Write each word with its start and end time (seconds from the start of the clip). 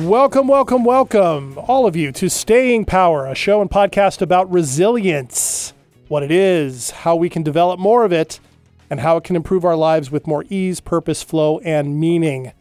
Welcome, 0.00 0.48
welcome, 0.48 0.82
welcome, 0.82 1.58
all 1.58 1.86
of 1.86 1.94
you, 1.94 2.10
to 2.12 2.30
Staying 2.30 2.86
Power, 2.86 3.26
a 3.26 3.34
show 3.34 3.60
and 3.60 3.70
podcast 3.70 4.22
about 4.22 4.50
resilience, 4.50 5.74
what 6.08 6.22
it 6.22 6.30
is, 6.30 6.90
how 6.90 7.16
we 7.16 7.28
can 7.28 7.42
develop 7.42 7.78
more 7.78 8.04
of 8.04 8.10
it, 8.10 8.40
and 8.88 9.00
how 9.00 9.18
it 9.18 9.24
can 9.24 9.36
improve 9.36 9.62
our 9.62 9.76
lives 9.76 10.10
with 10.10 10.26
more 10.26 10.46
ease, 10.48 10.80
purpose, 10.80 11.22
flow, 11.22 11.58
and 11.60 12.00
meaning. 12.00 12.52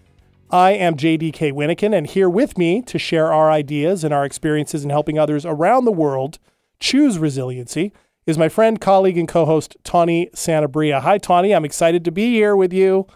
I 0.52 0.72
am 0.72 0.98
JDK 0.98 1.54
Wyneken, 1.54 1.96
and 1.96 2.08
here 2.08 2.30
with 2.30 2.58
me 2.58 2.82
to 2.82 3.00
share 3.00 3.32
our 3.32 3.50
ideas 3.50 4.04
and 4.04 4.14
our 4.14 4.26
experiences 4.26 4.84
in 4.84 4.90
helping 4.90 5.18
others 5.18 5.46
around 5.46 5.86
the 5.86 5.94
world 5.94 6.40
choose 6.78 7.18
resiliency 7.18 7.94
is 8.26 8.38
my 8.38 8.50
friend, 8.50 8.82
colleague, 8.82 9.18
and 9.18 9.30
co 9.30 9.46
host, 9.46 9.78
Tawny 9.86 10.30
Sanabria. 10.36 11.02
Hi, 11.02 11.18
Tawny. 11.18 11.56
I'm 11.56 11.66
excited 11.66 12.04
to 12.04 12.12
be 12.12 12.34
here 12.34 12.56
with 12.56 12.74
you. 12.74 13.08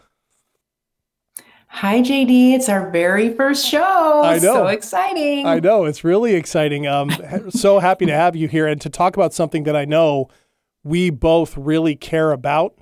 Hi, 1.75 2.01
JD. 2.01 2.53
It's 2.53 2.69
our 2.69 2.91
very 2.91 3.33
first 3.33 3.65
show. 3.65 4.21
I 4.23 4.35
know. 4.35 4.39
So 4.53 4.67
exciting. 4.67 5.47
I 5.47 5.59
know. 5.59 5.85
It's 5.85 6.03
really 6.03 6.35
exciting. 6.35 6.85
Um, 6.85 7.11
so 7.49 7.79
happy 7.79 8.05
to 8.05 8.13
have 8.13 8.35
you 8.35 8.47
here 8.47 8.67
and 8.67 8.79
to 8.81 8.89
talk 8.89 9.15
about 9.17 9.33
something 9.33 9.63
that 9.63 9.75
I 9.75 9.83
know 9.85 10.27
we 10.83 11.09
both 11.09 11.57
really 11.57 11.95
care 11.95 12.31
about 12.31 12.75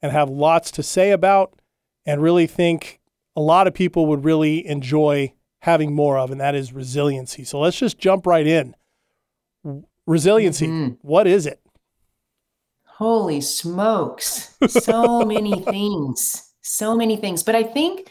and 0.00 0.12
have 0.12 0.30
lots 0.30 0.70
to 0.72 0.82
say 0.84 1.10
about 1.10 1.60
and 2.06 2.22
really 2.22 2.46
think 2.46 3.00
a 3.34 3.40
lot 3.40 3.66
of 3.66 3.74
people 3.74 4.06
would 4.06 4.24
really 4.24 4.64
enjoy 4.66 5.32
having 5.62 5.92
more 5.92 6.16
of, 6.16 6.30
and 6.30 6.40
that 6.40 6.54
is 6.54 6.72
resiliency. 6.72 7.42
So 7.42 7.58
let's 7.58 7.76
just 7.76 7.98
jump 7.98 8.24
right 8.24 8.46
in. 8.46 8.76
Resiliency, 10.06 10.68
Mhm. 10.68 10.98
what 11.02 11.26
is 11.26 11.44
it? 11.44 11.60
Holy 12.84 13.40
smokes. 13.40 14.56
So 14.68 15.24
many 15.24 15.60
things. 15.64 16.52
So 16.62 16.94
many 16.94 17.16
things. 17.16 17.42
But 17.42 17.56
I 17.56 17.64
think 17.64 18.08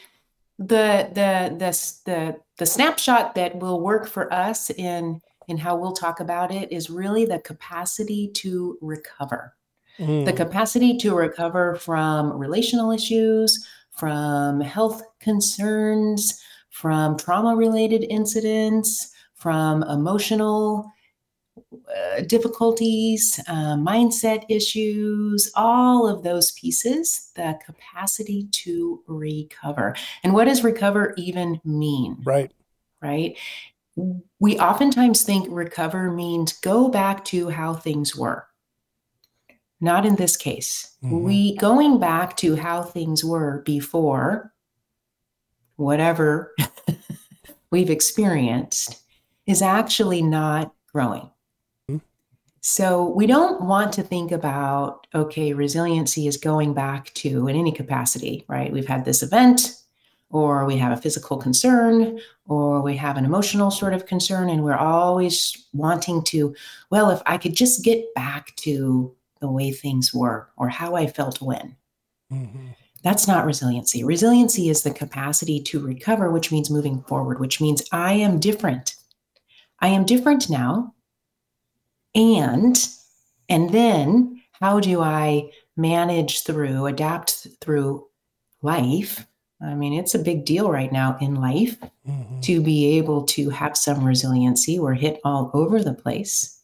the 0.60 1.10
the 1.14 1.56
the 1.58 1.72
the 2.06 2.38
the 2.58 2.66
snapshot 2.66 3.36
that 3.36 3.58
will 3.60 3.82
work 3.82 4.08
for 4.08 4.32
us 4.34 4.70
in 4.72 5.22
in 5.48 5.58
how 5.58 5.78
we'll 5.78 5.94
talk 5.94 6.20
about 6.20 6.52
it 6.52 6.72
is 6.72 6.90
really 6.90 7.26
the 7.26 7.40
capacity 7.40 8.30
to 8.34 8.78
recover. 8.82 9.54
the 10.26 10.34
Mm, 10.34 10.34
capacity 10.34 10.98
to 10.98 11.16
recover 11.16 11.76
from 11.76 12.34
relational 12.38 12.92
issues, 12.92 13.66
from 13.92 14.60
health 14.62 15.02
concerns, 15.20 16.42
from 16.70 17.18
trauma 17.18 17.56
related 17.56 18.04
incidents, 18.10 19.14
from 19.36 19.84
emotional 19.84 20.92
difficulties, 22.28 23.40
uh, 23.48 23.76
mindset 23.76 24.44
issues, 24.50 25.52
all 25.56 26.08
of 26.08 26.24
those 26.24 26.52
pieces, 26.52 27.32
the 27.36 27.58
capacity 27.66 28.48
to 28.52 29.04
recover. 29.08 29.96
And 30.24 30.34
what 30.34 30.46
does 30.46 30.64
recover 30.64 31.14
even 31.18 31.60
mean? 31.64 32.18
right. 32.26 32.52
right? 33.02 33.38
We 34.40 34.60
oftentimes 34.60 35.24
think 35.24 35.48
recover 35.50 36.12
means 36.12 36.54
go 36.54 36.88
back 36.88 37.26
to 37.26 37.50
how 37.50 37.74
things 37.74 38.16
were. 38.16 38.48
Not 39.82 40.06
in 40.06 40.16
this 40.16 40.38
case. 40.38 40.96
Mhm. 41.04 41.22
We 41.22 41.56
going 41.58 42.00
back 42.00 42.38
to 42.38 42.56
how 42.56 42.84
things 42.84 43.24
were 43.24 43.62
before 43.66 44.54
whatever 45.78 46.54
we've 47.72 47.90
experienced 47.90 49.02
is 49.46 49.62
actually 49.62 50.22
not 50.22 50.74
growing. 50.92 51.30
So 52.70 53.08
we 53.12 53.28
don't 53.28 53.62
want 53.62 53.94
to 53.94 54.04
think 54.04 54.34
about, 54.34 55.08
okay, 55.16 55.54
resiliency 55.54 56.28
is 56.28 56.36
going 56.36 56.74
back 56.74 57.14
to 57.14 57.48
in 57.48 57.56
any 57.56 57.72
capacity, 57.72 58.44
right? 58.50 58.74
We've 58.74 58.86
had 58.86 59.06
this 59.06 59.24
event, 59.24 59.74
or 60.32 60.66
we 60.66 60.76
have 60.76 60.92
a 60.92 61.02
physical 61.02 61.38
concern, 61.38 62.20
or 62.46 62.82
we 62.82 62.98
have 62.98 63.16
an 63.16 63.24
emotional 63.24 63.72
sort 63.72 63.94
of 63.94 64.06
concern, 64.06 64.50
and 64.50 64.66
we're 64.66 64.76
always 64.76 65.70
wanting 65.72 66.22
to, 66.26 66.54
well, 66.90 67.10
if 67.10 67.22
I 67.26 67.38
could 67.38 67.56
just 67.56 67.86
get 67.86 68.14
back 68.16 68.54
to 68.58 69.16
the 69.40 69.50
way 69.50 69.72
things 69.72 70.14
were 70.14 70.50
or 70.58 70.68
how 70.68 70.94
I 70.94 71.08
felt 71.08 71.42
when. 71.42 71.74
Mm-hmm. 72.30 72.68
That's 73.02 73.30
not 73.30 73.46
resiliency. 73.46 74.04
Resiliency 74.04 74.68
is 74.68 74.84
the 74.84 74.92
capacity 74.92 75.62
to 75.62 75.80
recover, 75.80 76.32
which 76.32 76.52
means 76.52 76.70
moving 76.70 77.02
forward, 77.04 77.40
which 77.40 77.62
means 77.62 77.82
I 77.94 78.12
am 78.12 78.42
different. 78.42 78.96
I 79.80 79.88
am 79.88 80.04
different 80.04 80.50
now. 80.50 80.96
And 82.18 82.90
and 83.48 83.70
then 83.70 84.42
how 84.60 84.80
do 84.80 85.02
I 85.02 85.52
manage 85.78 86.44
through, 86.44 86.88
adapt 86.88 87.48
through 87.62 88.08
life? 88.62 89.26
I 89.62 89.74
mean, 89.76 89.94
it's 89.94 90.16
a 90.16 90.20
big 90.20 90.44
deal 90.44 90.70
right 90.70 90.92
now 90.92 91.18
in 91.22 91.36
life 91.36 91.78
Mhm. 92.08 92.42
to 92.42 92.62
be 92.62 92.98
able 92.98 93.24
to 93.28 93.50
have 93.52 93.78
some 93.78 94.04
resiliency. 94.04 94.80
We're 94.80 94.94
hit 94.94 95.20
all 95.24 95.50
over 95.54 95.82
the 95.84 95.94
place 95.94 96.60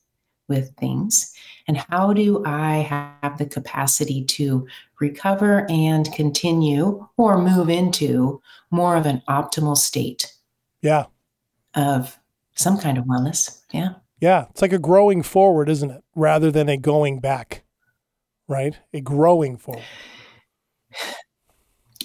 with 0.49 0.75
things. 0.75 1.33
And 1.67 1.77
how 1.77 2.11
do 2.13 2.43
I 2.45 2.77
have 3.21 3.37
the 3.37 3.45
capacity 3.45 4.25
to 4.25 4.67
recover 4.99 5.65
and 5.69 6.11
continue 6.13 7.07
or 7.17 7.37
move 7.41 7.69
into 7.69 8.41
more 8.71 8.95
of 8.97 9.05
an 9.05 9.21
optimal 9.29 9.77
state 9.77 10.33
Yeah. 10.81 11.05
of 11.75 12.19
some 12.55 12.77
kind 12.77 12.97
of 12.97 13.05
wellness? 13.05 13.59
Yeah. 13.71 13.93
Yeah. 14.23 14.45
It's 14.51 14.61
like 14.61 14.71
a 14.71 14.79
growing 14.79 15.21
forward, 15.21 15.67
isn't 15.67 15.91
it? 15.91 16.01
Rather 16.15 16.49
than 16.49 16.69
a 16.69 16.77
going 16.77 17.19
back, 17.19 17.65
right? 18.47 18.79
A 18.93 19.01
growing 19.01 19.57
forward. 19.57 19.83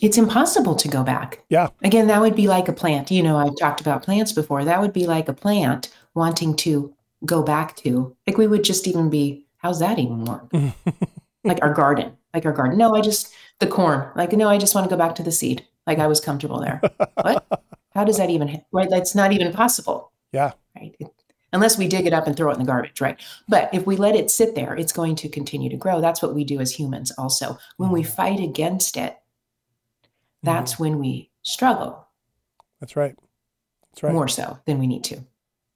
It's 0.02 0.18
impossible 0.18 0.74
to 0.74 0.88
go 0.88 1.04
back. 1.04 1.44
Yeah. 1.48 1.68
Again, 1.84 2.08
that 2.08 2.20
would 2.20 2.34
be 2.34 2.48
like 2.48 2.66
a 2.66 2.72
plant. 2.72 3.12
You 3.12 3.22
know, 3.22 3.36
I've 3.36 3.56
talked 3.56 3.80
about 3.80 4.02
plants 4.02 4.32
before. 4.32 4.64
That 4.64 4.80
would 4.80 4.92
be 4.92 5.06
like 5.06 5.28
a 5.28 5.32
plant 5.32 5.90
wanting 6.16 6.56
to 6.56 6.92
go 7.24 7.40
back 7.40 7.76
to, 7.76 8.16
like, 8.26 8.36
we 8.36 8.48
would 8.48 8.64
just 8.64 8.88
even 8.88 9.10
be, 9.10 9.46
how's 9.58 9.78
that 9.78 10.00
even 10.00 10.24
work? 10.24 10.50
like 11.44 11.62
our 11.62 11.72
garden, 11.72 12.16
like 12.34 12.44
our 12.44 12.52
garden. 12.52 12.78
No, 12.78 12.96
I 12.96 13.00
just, 13.00 13.32
the 13.60 13.68
corn, 13.68 14.10
like, 14.16 14.32
no, 14.32 14.48
I 14.48 14.58
just 14.58 14.74
want 14.74 14.84
to 14.88 14.90
go 14.90 14.98
back 14.98 15.14
to 15.16 15.22
the 15.22 15.30
seed. 15.30 15.64
Like 15.86 16.00
I 16.00 16.08
was 16.08 16.20
comfortable 16.20 16.58
there. 16.58 16.80
what? 17.22 17.46
How 17.94 18.02
does 18.02 18.16
that 18.16 18.30
even, 18.30 18.60
right? 18.72 18.90
That's 18.90 19.14
not 19.14 19.30
even 19.30 19.52
possible. 19.52 20.10
Yeah. 20.32 20.52
Right. 20.76 20.96
It- 20.98 21.12
unless 21.53 21.78
we 21.78 21.88
dig 21.88 22.06
it 22.06 22.12
up 22.12 22.26
and 22.26 22.36
throw 22.36 22.50
it 22.50 22.54
in 22.54 22.59
the 22.60 22.64
garbage, 22.66 23.00
right? 23.00 23.19
But 23.48 23.72
if 23.72 23.86
we 23.86 23.97
let 23.97 24.14
it 24.14 24.31
sit 24.31 24.54
there, 24.54 24.75
it's 24.75 24.92
going 24.92 25.16
to 25.16 25.28
continue 25.28 25.70
to 25.70 25.76
grow. 25.76 26.00
That's 26.00 26.22
what 26.22 26.34
we 26.34 26.44
do 26.44 26.60
as 26.60 26.72
humans 26.72 27.12
also. 27.16 27.59
When 27.76 27.91
we 27.91 28.03
Mhm. 28.03 28.06
fight 28.06 28.41
against 28.41 28.97
it, 28.97 29.16
that's 30.42 30.78
when 30.78 30.98
we 30.98 31.31
struggle 31.42 32.06
That's 32.81 32.94
right. 32.97 33.16
That's 33.92 34.03
right. 34.03 34.12
more 34.12 34.28
so 34.28 34.59
than 34.66 34.78
we 34.78 34.86
need 34.86 35.04
to. 35.04 35.25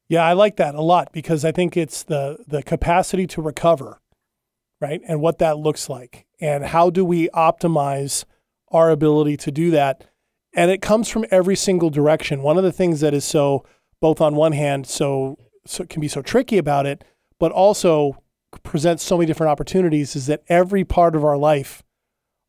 Yeah, 0.08 0.24
I 0.24 0.34
like 0.34 0.56
that 0.56 0.74
a 0.74 0.82
lot 0.82 1.12
because 1.12 1.44
I 1.44 1.52
think 1.52 1.76
it's 1.76 2.02
the 2.02 2.44
the 2.46 2.62
capacity 2.62 3.26
to 3.28 3.42
recover, 3.42 4.00
right? 4.80 5.00
And 5.08 5.20
what 5.20 5.38
that 5.38 5.56
looks 5.58 5.88
like 5.88 6.26
and 6.40 6.64
how 6.66 6.90
do 6.90 7.04
we 7.04 7.28
optimize 7.30 8.24
our 8.70 8.90
ability 8.90 9.36
to 9.38 9.50
do 9.50 9.70
that? 9.70 10.04
And 10.54 10.70
it 10.70 10.82
comes 10.82 11.08
from 11.08 11.24
every 11.30 11.56
single 11.56 11.88
direction. 11.88 12.42
One 12.42 12.58
of 12.58 12.62
the 12.64 12.72
things 12.72 13.00
that 13.00 13.14
is 13.14 13.24
so 13.24 13.64
both 14.00 14.20
on 14.20 14.34
one 14.36 14.52
hand 14.52 14.86
so 14.86 15.38
so 15.66 15.84
can 15.84 16.00
be 16.00 16.08
so 16.08 16.22
tricky 16.22 16.58
about 16.58 16.86
it, 16.86 17.04
but 17.38 17.52
also 17.52 18.22
presents 18.62 19.02
so 19.02 19.16
many 19.16 19.26
different 19.26 19.50
opportunities 19.50 20.14
is 20.14 20.26
that 20.26 20.42
every 20.48 20.84
part 20.84 21.16
of 21.16 21.24
our 21.24 21.36
life 21.36 21.82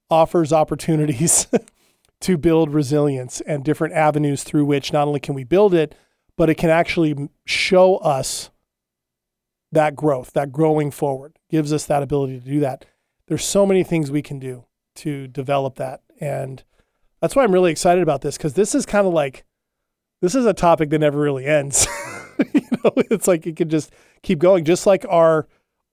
offers 0.09 0.51
opportunities 0.51 1.47
to 2.21 2.37
build 2.37 2.73
resilience 2.73 3.41
and 3.41 3.63
different 3.63 3.93
avenues 3.93 4.43
through 4.43 4.65
which 4.65 4.93
not 4.93 5.07
only 5.07 5.19
can 5.19 5.35
we 5.35 5.43
build 5.43 5.73
it, 5.73 5.95
but 6.37 6.49
it 6.49 6.55
can 6.55 6.69
actually 6.69 7.29
show 7.45 7.97
us 7.97 8.49
that 9.71 9.95
growth, 9.95 10.33
that 10.33 10.51
growing 10.51 10.91
forward, 10.91 11.37
gives 11.49 11.73
us 11.73 11.85
that 11.85 12.03
ability 12.03 12.39
to 12.39 12.45
do 12.45 12.59
that. 12.59 12.85
There's 13.27 13.45
so 13.45 13.65
many 13.65 13.83
things 13.83 14.11
we 14.11 14.21
can 14.21 14.39
do 14.39 14.65
to 14.95 15.27
develop 15.27 15.75
that. 15.75 16.01
And 16.19 16.63
that's 17.21 17.35
why 17.35 17.43
I'm 17.43 17.51
really 17.51 17.71
excited 17.71 18.03
about 18.03 18.21
this 18.21 18.37
because 18.37 18.53
this 18.53 18.75
is 18.75 18.85
kind 18.85 19.07
of 19.07 19.13
like, 19.13 19.43
this 20.21 20.35
is 20.35 20.45
a 20.45 20.53
topic 20.53 20.89
that 20.91 20.99
never 20.99 21.19
really 21.19 21.45
ends. 21.45 21.87
you 22.53 22.61
know, 22.83 22.91
it's 23.11 23.27
like 23.27 23.45
it 23.47 23.55
could 23.55 23.69
just 23.69 23.91
keep 24.21 24.39
going, 24.39 24.65
just 24.65 24.85
like 24.85 25.05
our, 25.09 25.47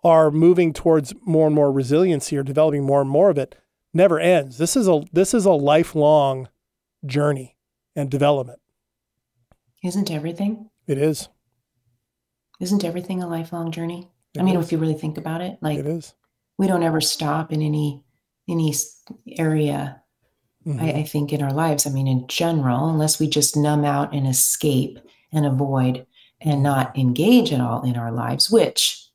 our 0.04 0.30
moving 0.30 0.72
towards 0.72 1.14
more 1.26 1.46
and 1.46 1.54
more 1.54 1.70
resiliency 1.72 2.36
or 2.36 2.42
developing 2.42 2.84
more 2.84 3.00
and 3.00 3.10
more 3.10 3.30
of 3.30 3.38
it 3.38 3.54
never 3.92 4.18
ends. 4.20 4.58
This 4.58 4.76
is 4.76 4.88
a, 4.88 5.02
this 5.12 5.34
is 5.34 5.44
a 5.44 5.52
lifelong 5.52 6.48
journey 7.06 7.56
and 7.96 8.10
development. 8.10 8.60
Isn't 9.82 10.10
everything? 10.10 10.70
It 10.86 10.98
is. 10.98 11.28
Isn't 12.60 12.84
everything 12.84 13.22
a 13.22 13.28
lifelong 13.28 13.72
journey? 13.72 14.10
It 14.34 14.40
I 14.40 14.42
mean, 14.44 14.56
is. 14.58 14.66
if 14.66 14.72
you 14.72 14.78
really 14.78 14.94
think 14.94 15.18
about 15.18 15.40
it, 15.40 15.58
like 15.60 15.78
it 15.78 15.86
is. 15.86 16.14
we 16.58 16.66
don't 16.66 16.82
ever 16.82 17.00
stop 17.00 17.52
in 17.52 17.62
any 17.62 18.02
any 18.48 18.74
area 19.38 20.02
Mhm. 20.66 20.80
I, 20.82 20.90
I 21.00 21.02
think 21.04 21.32
in 21.32 21.40
our 21.42 21.52
lives 21.54 21.86
i 21.86 21.90
mean 21.90 22.06
in 22.06 22.26
general 22.28 22.90
unless 22.90 23.18
we 23.18 23.28
just 23.28 23.56
numb 23.56 23.82
out 23.82 24.12
and 24.12 24.26
escape 24.26 24.98
and 25.32 25.46
avoid 25.46 26.06
and 26.40 26.62
not 26.62 26.96
engage 26.98 27.52
at 27.52 27.60
all 27.60 27.82
in 27.82 27.96
our 27.96 28.12
lives 28.12 28.50
which 28.50 29.06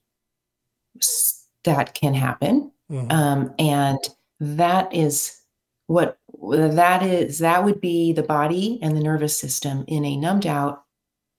that 1.63 1.94
can 1.94 2.13
happen 2.13 2.72
Mhm. 2.89 3.12
um, 3.12 3.54
and 3.57 4.00
that 4.39 4.94
is 4.94 5.39
what 5.88 6.18
that 6.42 7.04
is 7.04 7.39
that 7.39 7.63
would 7.63 7.80
be 7.80 8.12
the 8.13 8.24
body 8.24 8.80
and 8.81 8.95
the 8.95 9.01
nervous 9.01 9.38
system 9.38 9.86
in 9.88 10.04
a 10.04 10.18
numbed 10.18 10.45
out 10.45 10.83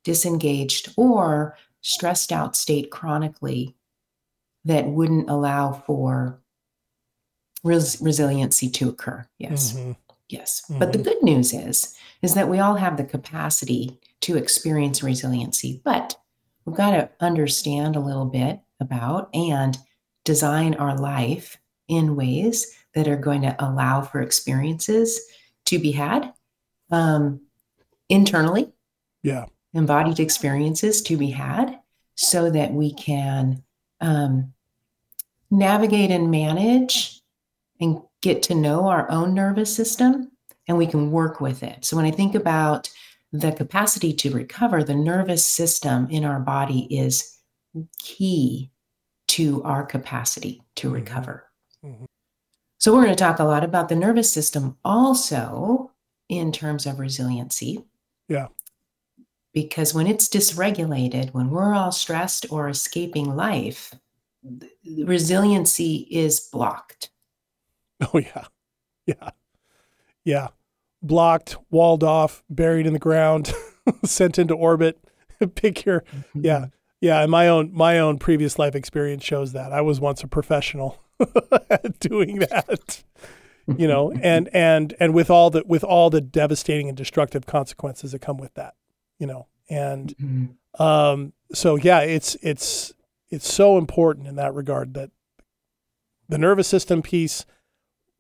disengaged 0.04 0.92
or 0.96 1.56
stressed 1.82 2.32
out 2.32 2.56
state 2.56 2.90
chronically 2.90 3.76
that 4.64 4.86
wouldn't 4.86 5.28
allow 5.28 5.72
for 5.72 6.40
res- 7.62 8.00
resiliency 8.00 8.68
to 8.70 8.88
occur 8.88 9.26
yes 9.38 9.72
mm-hmm. 9.72 9.92
yes 10.28 10.62
mm-hmm. 10.62 10.78
but 10.78 10.92
the 10.92 10.98
mm-hmm. 10.98 11.08
good 11.08 11.22
news 11.22 11.52
is 11.52 11.94
is 12.22 12.34
that 12.34 12.48
we 12.48 12.58
all 12.58 12.74
have 12.74 12.96
the 12.96 13.04
capacity 13.04 13.98
to 14.20 14.36
experience 14.36 15.02
resiliency 15.02 15.80
but 15.84 16.16
we've 16.64 16.76
got 16.76 16.90
to 16.90 17.08
understand 17.20 17.96
a 17.96 18.00
little 18.00 18.26
bit 18.26 18.60
about 18.80 19.34
and 19.34 19.78
design 20.24 20.74
our 20.74 20.98
life 20.98 21.56
in 21.88 22.16
ways 22.16 22.76
that 22.94 23.08
are 23.08 23.16
going 23.16 23.42
to 23.42 23.56
allow 23.64 24.02
for 24.02 24.20
experiences 24.20 25.20
to 25.66 25.78
be 25.78 25.92
had 25.92 26.32
um, 26.90 27.40
internally. 28.08 28.72
Yeah. 29.22 29.46
Embodied 29.74 30.20
experiences 30.20 31.02
to 31.02 31.16
be 31.16 31.30
had 31.30 31.78
so 32.14 32.50
that 32.50 32.72
we 32.72 32.94
can 32.94 33.62
um, 34.00 34.52
navigate 35.50 36.10
and 36.10 36.30
manage 36.30 37.20
and 37.80 38.00
get 38.22 38.42
to 38.44 38.54
know 38.54 38.88
our 38.88 39.10
own 39.10 39.34
nervous 39.34 39.74
system 39.74 40.32
and 40.66 40.78
we 40.78 40.86
can 40.86 41.10
work 41.10 41.40
with 41.40 41.62
it. 41.62 41.84
So 41.84 41.96
when 41.96 42.06
I 42.06 42.10
think 42.10 42.34
about 42.34 42.90
the 43.32 43.52
capacity 43.52 44.12
to 44.14 44.30
recover, 44.30 44.82
the 44.82 44.94
nervous 44.94 45.44
system 45.44 46.08
in 46.10 46.24
our 46.24 46.40
body 46.40 46.86
is 46.90 47.38
key 47.98 48.70
to 49.28 49.62
our 49.64 49.84
capacity 49.84 50.62
to 50.76 50.88
mm-hmm. 50.88 50.96
recover. 50.96 51.44
Mm-hmm. 51.84 52.04
So, 52.78 52.94
we're 52.94 53.04
going 53.04 53.16
to 53.16 53.24
talk 53.24 53.38
a 53.38 53.44
lot 53.44 53.64
about 53.64 53.88
the 53.88 53.96
nervous 53.96 54.30
system 54.30 54.76
also 54.84 55.90
in 56.28 56.52
terms 56.52 56.86
of 56.86 56.98
resiliency. 56.98 57.84
Yeah. 58.28 58.48
Because 59.52 59.94
when 59.94 60.06
it's 60.06 60.28
dysregulated, 60.28 61.32
when 61.32 61.50
we're 61.50 61.74
all 61.74 61.92
stressed 61.92 62.46
or 62.50 62.68
escaping 62.68 63.34
life, 63.34 63.94
resiliency 64.84 66.06
is 66.10 66.40
blocked. 66.52 67.10
Oh, 68.12 68.18
yeah. 68.18 68.44
Yeah. 69.06 69.30
Yeah. 70.24 70.48
Blocked, 71.06 71.56
walled 71.70 72.04
off, 72.04 72.42
buried 72.50 72.86
in 72.86 72.92
the 72.92 72.98
ground, 72.98 73.52
sent 74.04 74.38
into 74.38 74.54
orbit. 74.54 74.98
Pick 75.54 75.84
your, 75.84 76.00
mm-hmm. 76.00 76.40
yeah. 76.44 76.66
Yeah. 77.00 77.20
And 77.20 77.30
my 77.30 77.48
own, 77.48 77.70
my 77.74 77.98
own 77.98 78.18
previous 78.18 78.58
life 78.58 78.74
experience 78.74 79.22
shows 79.22 79.52
that. 79.52 79.72
I 79.72 79.82
was 79.82 80.00
once 80.00 80.22
a 80.22 80.28
professional 80.28 81.02
doing 82.00 82.38
that 82.38 83.04
you 83.76 83.88
know 83.88 84.12
and 84.22 84.48
and 84.52 84.94
and 85.00 85.12
with 85.14 85.30
all 85.30 85.50
the 85.50 85.62
with 85.66 85.82
all 85.82 86.10
the 86.10 86.20
devastating 86.20 86.88
and 86.88 86.96
destructive 86.96 87.46
consequences 87.46 88.12
that 88.12 88.20
come 88.20 88.36
with 88.36 88.54
that 88.54 88.74
you 89.18 89.26
know 89.26 89.46
and 89.68 90.16
mm-hmm. 90.16 90.82
um 90.82 91.32
so 91.52 91.76
yeah 91.76 92.00
it's 92.00 92.36
it's 92.42 92.92
it's 93.28 93.52
so 93.52 93.76
important 93.76 94.26
in 94.26 94.36
that 94.36 94.54
regard 94.54 94.94
that 94.94 95.10
the 96.28 96.38
nervous 96.38 96.68
system 96.68 97.02
piece 97.02 97.44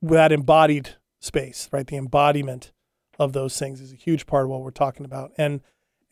that 0.02 0.32
embodied 0.32 0.90
space 1.20 1.68
right 1.70 1.86
the 1.86 1.96
embodiment 1.96 2.72
of 3.18 3.32
those 3.32 3.58
things 3.58 3.80
is 3.80 3.92
a 3.92 3.96
huge 3.96 4.26
part 4.26 4.44
of 4.44 4.50
what 4.50 4.62
we're 4.62 4.70
talking 4.70 5.04
about 5.04 5.32
and 5.38 5.60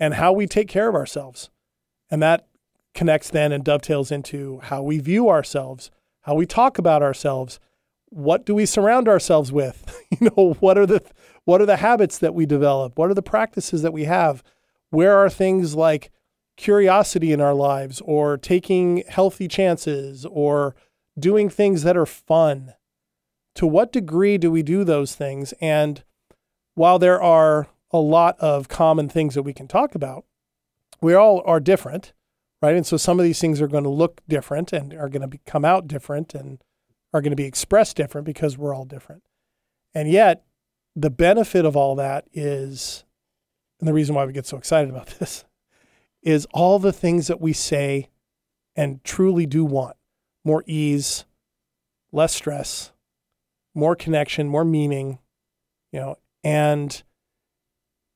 and 0.00 0.14
how 0.14 0.32
we 0.32 0.46
take 0.46 0.68
care 0.68 0.88
of 0.88 0.94
ourselves 0.94 1.50
and 2.10 2.22
that 2.22 2.46
connects 2.94 3.30
then 3.30 3.52
and 3.52 3.64
dovetails 3.64 4.10
into 4.10 4.60
how 4.64 4.82
we 4.82 4.98
view 4.98 5.28
ourselves 5.28 5.90
how 6.24 6.34
we 6.34 6.46
talk 6.46 6.78
about 6.78 7.02
ourselves. 7.02 7.60
What 8.08 8.46
do 8.46 8.54
we 8.54 8.64
surround 8.64 9.08
ourselves 9.08 9.52
with? 9.52 10.02
you 10.20 10.30
know, 10.30 10.54
what 10.60 10.78
are 10.78 10.86
the 10.86 11.02
what 11.44 11.60
are 11.60 11.66
the 11.66 11.76
habits 11.76 12.18
that 12.18 12.34
we 12.34 12.46
develop? 12.46 12.98
What 12.98 13.10
are 13.10 13.14
the 13.14 13.22
practices 13.22 13.82
that 13.82 13.92
we 13.92 14.04
have? 14.04 14.42
Where 14.88 15.16
are 15.16 15.28
things 15.28 15.74
like 15.74 16.10
curiosity 16.56 17.32
in 17.32 17.40
our 17.42 17.52
lives 17.52 18.00
or 18.06 18.38
taking 18.38 19.04
healthy 19.08 19.48
chances 19.48 20.24
or 20.24 20.74
doing 21.18 21.50
things 21.50 21.82
that 21.82 21.96
are 21.96 22.06
fun? 22.06 22.72
To 23.56 23.66
what 23.66 23.92
degree 23.92 24.38
do 24.38 24.50
we 24.50 24.62
do 24.62 24.82
those 24.82 25.14
things? 25.14 25.52
And 25.60 26.02
while 26.74 26.98
there 26.98 27.20
are 27.22 27.68
a 27.90 27.98
lot 27.98 28.38
of 28.40 28.68
common 28.68 29.08
things 29.08 29.34
that 29.34 29.42
we 29.42 29.52
can 29.52 29.68
talk 29.68 29.94
about, 29.94 30.24
we 31.00 31.14
all 31.14 31.42
are 31.46 31.60
different 31.60 32.12
right? 32.64 32.76
And 32.76 32.86
so 32.86 32.96
some 32.96 33.20
of 33.20 33.24
these 33.24 33.40
things 33.40 33.60
are 33.60 33.68
going 33.68 33.84
to 33.84 33.90
look 33.90 34.22
different 34.26 34.72
and 34.72 34.94
are 34.94 35.10
going 35.10 35.20
to 35.20 35.28
be, 35.28 35.40
come 35.44 35.66
out 35.66 35.86
different 35.86 36.34
and 36.34 36.62
are 37.12 37.20
going 37.20 37.30
to 37.30 37.36
be 37.36 37.44
expressed 37.44 37.94
different 37.94 38.24
because 38.24 38.56
we're 38.56 38.74
all 38.74 38.86
different. 38.86 39.22
And 39.94 40.10
yet, 40.10 40.44
the 40.96 41.10
benefit 41.10 41.66
of 41.66 41.76
all 41.76 41.94
that 41.96 42.24
is, 42.32 43.04
and 43.80 43.86
the 43.86 43.92
reason 43.92 44.14
why 44.14 44.24
we 44.24 44.32
get 44.32 44.46
so 44.46 44.56
excited 44.56 44.88
about 44.88 45.06
this, 45.18 45.44
is 46.22 46.46
all 46.54 46.78
the 46.78 46.92
things 46.92 47.26
that 47.26 47.38
we 47.38 47.52
say 47.52 48.08
and 48.74 49.04
truly 49.04 49.44
do 49.44 49.62
want 49.62 49.96
more 50.42 50.64
ease, 50.66 51.26
less 52.12 52.34
stress, 52.34 52.92
more 53.74 53.94
connection, 53.94 54.48
more 54.48 54.64
meaning, 54.64 55.18
you 55.92 56.00
know, 56.00 56.16
and, 56.44 57.02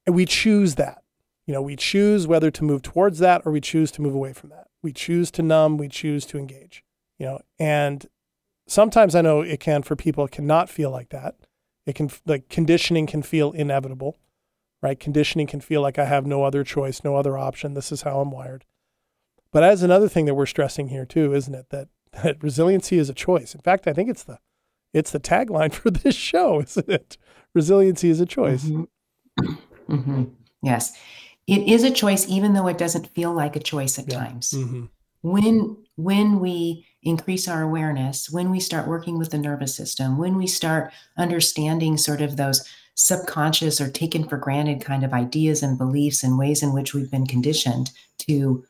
we 0.06 0.24
choose 0.24 0.76
that. 0.76 1.02
You 1.46 1.54
know, 1.54 1.62
we 1.62 1.76
choose 1.76 2.26
whether 2.26 2.50
to 2.50 2.64
move 2.64 2.82
towards 2.82 3.18
that 3.20 3.42
or 3.44 3.52
we 3.52 3.60
choose 3.60 3.90
to 3.92 4.02
move 4.02 4.14
away 4.14 4.32
from 4.32 4.50
that. 4.50 4.68
We 4.82 4.92
choose 4.92 5.30
to 5.32 5.42
numb, 5.42 5.78
we 5.78 5.88
choose 5.88 6.26
to 6.26 6.38
engage. 6.38 6.84
You 7.18 7.26
know, 7.26 7.40
and 7.58 8.06
sometimes 8.66 9.14
I 9.14 9.22
know 9.22 9.40
it 9.40 9.60
can 9.60 9.82
for 9.82 9.96
people 9.96 10.24
it 10.24 10.30
cannot 10.30 10.68
feel 10.68 10.90
like 10.90 11.08
that. 11.08 11.36
It 11.86 11.94
can 11.94 12.10
like 12.26 12.48
conditioning 12.48 13.06
can 13.06 13.22
feel 13.22 13.50
inevitable, 13.52 14.18
right? 14.82 15.00
Conditioning 15.00 15.46
can 15.46 15.60
feel 15.60 15.80
like 15.80 15.98
I 15.98 16.04
have 16.04 16.26
no 16.26 16.44
other 16.44 16.62
choice, 16.62 17.02
no 17.02 17.16
other 17.16 17.38
option. 17.38 17.74
This 17.74 17.90
is 17.90 18.02
how 18.02 18.20
I'm 18.20 18.30
wired. 18.30 18.64
But 19.50 19.62
as 19.62 19.82
another 19.82 20.08
thing 20.08 20.26
that 20.26 20.34
we're 20.34 20.46
stressing 20.46 20.88
here 20.88 21.06
too, 21.06 21.32
isn't 21.32 21.54
it? 21.54 21.70
That 21.70 21.88
that 22.22 22.42
resiliency 22.42 22.98
is 22.98 23.08
a 23.08 23.14
choice. 23.14 23.54
In 23.54 23.62
fact, 23.62 23.86
I 23.86 23.92
think 23.92 24.10
it's 24.10 24.22
the 24.22 24.38
it's 24.92 25.10
the 25.10 25.20
tagline 25.20 25.72
for 25.74 25.90
this 25.90 26.14
show, 26.14 26.60
isn't 26.60 26.88
it? 26.88 27.16
Resiliency 27.54 28.10
is 28.10 28.20
a 28.20 28.26
choice. 28.26 28.64
Mm-hmm. 28.64 28.84
Mm-hmm. 29.88 30.24
Yes 30.60 30.98
it 31.48 31.66
is 31.66 31.82
a 31.82 31.90
choice 31.90 32.28
even 32.28 32.52
though 32.52 32.68
it 32.68 32.78
doesn't 32.78 33.12
feel 33.14 33.32
like 33.32 33.56
a 33.56 33.60
choice 33.60 33.98
at 33.98 34.12
yeah. 34.12 34.18
times 34.18 34.52
mm-hmm. 34.52 34.84
when 35.22 35.76
when 35.96 36.38
we 36.38 36.86
increase 37.02 37.48
our 37.48 37.62
awareness 37.62 38.30
when 38.30 38.50
we 38.50 38.60
start 38.60 38.86
working 38.86 39.18
with 39.18 39.30
the 39.30 39.38
nervous 39.38 39.74
system 39.74 40.18
when 40.18 40.36
we 40.36 40.46
start 40.46 40.92
understanding 41.16 41.96
sort 41.96 42.20
of 42.20 42.36
those 42.36 42.68
subconscious 42.94 43.80
or 43.80 43.90
taken 43.90 44.28
for 44.28 44.36
granted 44.36 44.84
kind 44.84 45.04
of 45.04 45.12
ideas 45.12 45.62
and 45.62 45.78
beliefs 45.78 46.22
and 46.22 46.38
ways 46.38 46.62
in 46.62 46.72
which 46.72 46.94
we've 46.94 47.10
been 47.10 47.26
conditioned 47.26 47.90
to 48.18 48.64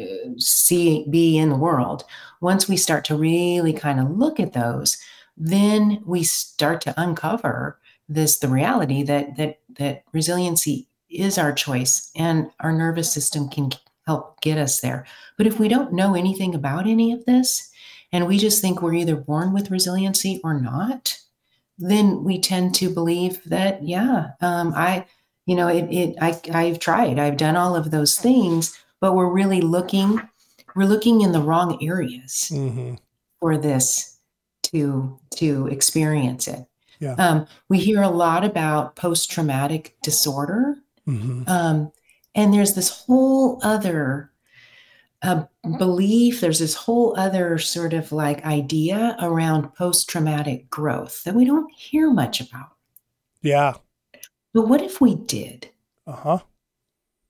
uh, 0.00 0.04
see 0.36 1.06
be 1.10 1.36
in 1.36 1.48
the 1.48 1.56
world 1.56 2.04
once 2.40 2.68
we 2.68 2.76
start 2.76 3.04
to 3.04 3.16
really 3.16 3.72
kind 3.72 3.98
of 3.98 4.10
look 4.10 4.38
at 4.38 4.52
those 4.52 4.96
then 5.36 6.02
we 6.04 6.22
start 6.22 6.80
to 6.82 6.94
uncover 6.96 7.78
this 8.08 8.38
the 8.38 8.48
reality 8.48 9.02
that 9.02 9.36
that 9.36 9.58
that 9.78 10.04
resiliency 10.12 10.88
is 11.10 11.38
our 11.38 11.52
choice 11.52 12.10
and 12.16 12.50
our 12.60 12.72
nervous 12.72 13.12
system 13.12 13.48
can 13.48 13.70
help 14.06 14.40
get 14.40 14.58
us 14.58 14.80
there. 14.80 15.06
But 15.36 15.46
if 15.46 15.58
we 15.58 15.68
don't 15.68 15.92
know 15.92 16.14
anything 16.14 16.54
about 16.54 16.86
any 16.86 17.12
of 17.12 17.24
this 17.24 17.70
and 18.12 18.26
we 18.26 18.38
just 18.38 18.60
think 18.60 18.80
we're 18.80 18.94
either 18.94 19.16
born 19.16 19.52
with 19.52 19.70
resiliency 19.70 20.40
or 20.44 20.58
not, 20.60 21.18
then 21.78 22.24
we 22.24 22.40
tend 22.40 22.74
to 22.76 22.88
believe 22.88 23.42
that, 23.44 23.82
yeah, 23.82 24.30
um, 24.40 24.72
I, 24.74 25.06
you 25.44 25.54
know, 25.54 25.68
it, 25.68 25.84
it, 25.90 26.16
I, 26.20 26.40
I've 26.52 26.78
tried, 26.78 27.18
I've 27.18 27.36
done 27.36 27.56
all 27.56 27.76
of 27.76 27.90
those 27.90 28.16
things, 28.16 28.78
but 29.00 29.14
we're 29.14 29.32
really 29.32 29.60
looking, 29.60 30.20
we're 30.74 30.86
looking 30.86 31.20
in 31.20 31.32
the 31.32 31.42
wrong 31.42 31.78
areas 31.82 32.48
mm-hmm. 32.52 32.94
for 33.40 33.58
this 33.58 34.15
to, 34.70 35.18
to 35.36 35.66
experience 35.68 36.48
it. 36.48 36.64
Yeah. 37.00 37.14
Um, 37.14 37.46
we 37.68 37.78
hear 37.78 38.02
a 38.02 38.08
lot 38.08 38.44
about 38.44 38.96
post 38.96 39.30
traumatic 39.30 39.96
disorder 40.02 40.76
Mm-hmm. 41.08 41.42
Um, 41.46 41.92
and 42.34 42.52
there's 42.52 42.74
this 42.74 42.90
whole 42.90 43.60
other 43.62 44.30
uh, 45.22 45.44
belief, 45.78 46.40
there's 46.40 46.58
this 46.58 46.74
whole 46.74 47.18
other 47.18 47.58
sort 47.58 47.94
of 47.94 48.12
like 48.12 48.44
idea 48.44 49.16
around 49.20 49.74
post 49.74 50.08
traumatic 50.08 50.68
growth 50.68 51.24
that 51.24 51.34
we 51.34 51.44
don't 51.44 51.72
hear 51.72 52.10
much 52.10 52.40
about. 52.40 52.72
Yeah. 53.42 53.74
But 54.52 54.68
what 54.68 54.82
if 54.82 55.00
we 55.00 55.14
did? 55.14 55.70
Uh 56.06 56.12
huh. 56.12 56.38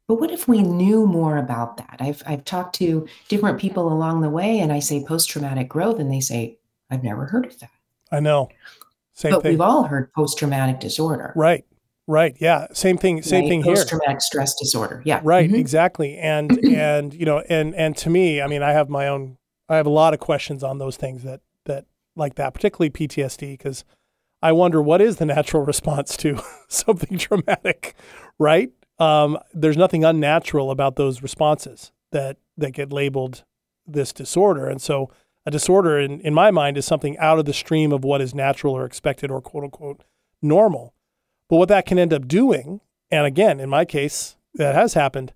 But 0.08 0.20
what 0.20 0.30
if 0.30 0.46
we 0.46 0.62
knew 0.62 1.06
more 1.06 1.36
about 1.36 1.78
that? 1.78 1.96
I've, 1.98 2.22
I've 2.26 2.44
talked 2.44 2.76
to 2.76 3.08
different 3.28 3.60
people 3.60 3.92
along 3.92 4.20
the 4.20 4.30
way 4.30 4.60
and 4.60 4.72
I 4.72 4.78
say 4.78 5.04
post 5.04 5.28
traumatic 5.28 5.68
growth, 5.68 5.98
and 5.98 6.12
they 6.12 6.20
say, 6.20 6.58
I've 6.90 7.02
never 7.02 7.26
heard 7.26 7.46
of 7.46 7.58
that. 7.60 7.70
I 8.12 8.20
know. 8.20 8.48
Same 9.14 9.32
but 9.32 9.42
thing. 9.42 9.52
we've 9.52 9.60
all 9.60 9.84
heard 9.84 10.12
post 10.12 10.38
traumatic 10.38 10.78
disorder. 10.78 11.32
Right. 11.34 11.64
Right. 12.06 12.36
Yeah. 12.38 12.68
Same 12.72 12.98
thing. 12.98 13.22
Same 13.22 13.42
right? 13.42 13.48
thing 13.48 13.62
here. 13.62 13.74
Post 13.74 13.88
traumatic 13.88 14.20
stress 14.20 14.54
disorder. 14.54 15.02
Yeah. 15.04 15.20
Right. 15.24 15.48
Mm-hmm. 15.48 15.58
Exactly. 15.58 16.16
And 16.18 16.64
and 16.64 17.12
you 17.14 17.24
know 17.24 17.40
and 17.48 17.74
and 17.74 17.96
to 17.98 18.10
me, 18.10 18.40
I 18.40 18.46
mean, 18.46 18.62
I 18.62 18.72
have 18.72 18.88
my 18.88 19.08
own. 19.08 19.38
I 19.68 19.76
have 19.76 19.86
a 19.86 19.90
lot 19.90 20.14
of 20.14 20.20
questions 20.20 20.62
on 20.62 20.78
those 20.78 20.96
things 20.96 21.24
that 21.24 21.40
that 21.64 21.86
like 22.14 22.36
that, 22.36 22.54
particularly 22.54 22.90
PTSD, 22.90 23.52
because 23.54 23.84
I 24.42 24.52
wonder 24.52 24.80
what 24.80 25.00
is 25.00 25.16
the 25.16 25.26
natural 25.26 25.64
response 25.64 26.16
to 26.18 26.38
something 26.68 27.18
traumatic, 27.18 27.94
right? 28.38 28.70
Um, 28.98 29.38
there's 29.52 29.76
nothing 29.76 30.04
unnatural 30.04 30.70
about 30.70 30.96
those 30.96 31.22
responses 31.22 31.90
that 32.12 32.36
that 32.56 32.72
get 32.72 32.92
labeled 32.92 33.44
this 33.86 34.12
disorder, 34.12 34.68
and 34.68 34.80
so 34.80 35.10
a 35.46 35.50
disorder 35.50 35.98
in, 35.98 36.20
in 36.20 36.34
my 36.34 36.50
mind 36.50 36.76
is 36.76 36.84
something 36.84 37.16
out 37.18 37.38
of 37.38 37.44
the 37.44 37.52
stream 37.54 37.92
of 37.92 38.04
what 38.04 38.20
is 38.20 38.34
natural 38.34 38.74
or 38.76 38.84
expected 38.84 39.30
or 39.30 39.40
quote 39.40 39.64
unquote 39.64 40.04
normal. 40.42 40.92
But 41.48 41.56
what 41.58 41.68
that 41.68 41.86
can 41.86 41.98
end 41.98 42.12
up 42.12 42.26
doing, 42.26 42.80
and 43.10 43.24
again, 43.24 43.60
in 43.60 43.68
my 43.70 43.84
case, 43.84 44.36
that 44.54 44.74
has 44.74 44.94
happened, 44.94 45.32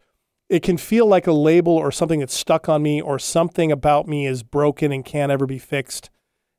it 0.48 0.62
can 0.64 0.76
feel 0.76 1.06
like 1.06 1.28
a 1.28 1.32
label 1.32 1.72
or 1.72 1.92
something 1.92 2.18
that's 2.20 2.34
stuck 2.34 2.68
on 2.68 2.82
me 2.82 3.00
or 3.00 3.18
something 3.20 3.70
about 3.70 4.08
me 4.08 4.26
is 4.26 4.42
broken 4.42 4.90
and 4.90 5.04
can't 5.04 5.30
ever 5.30 5.46
be 5.46 5.58
fixed 5.60 6.10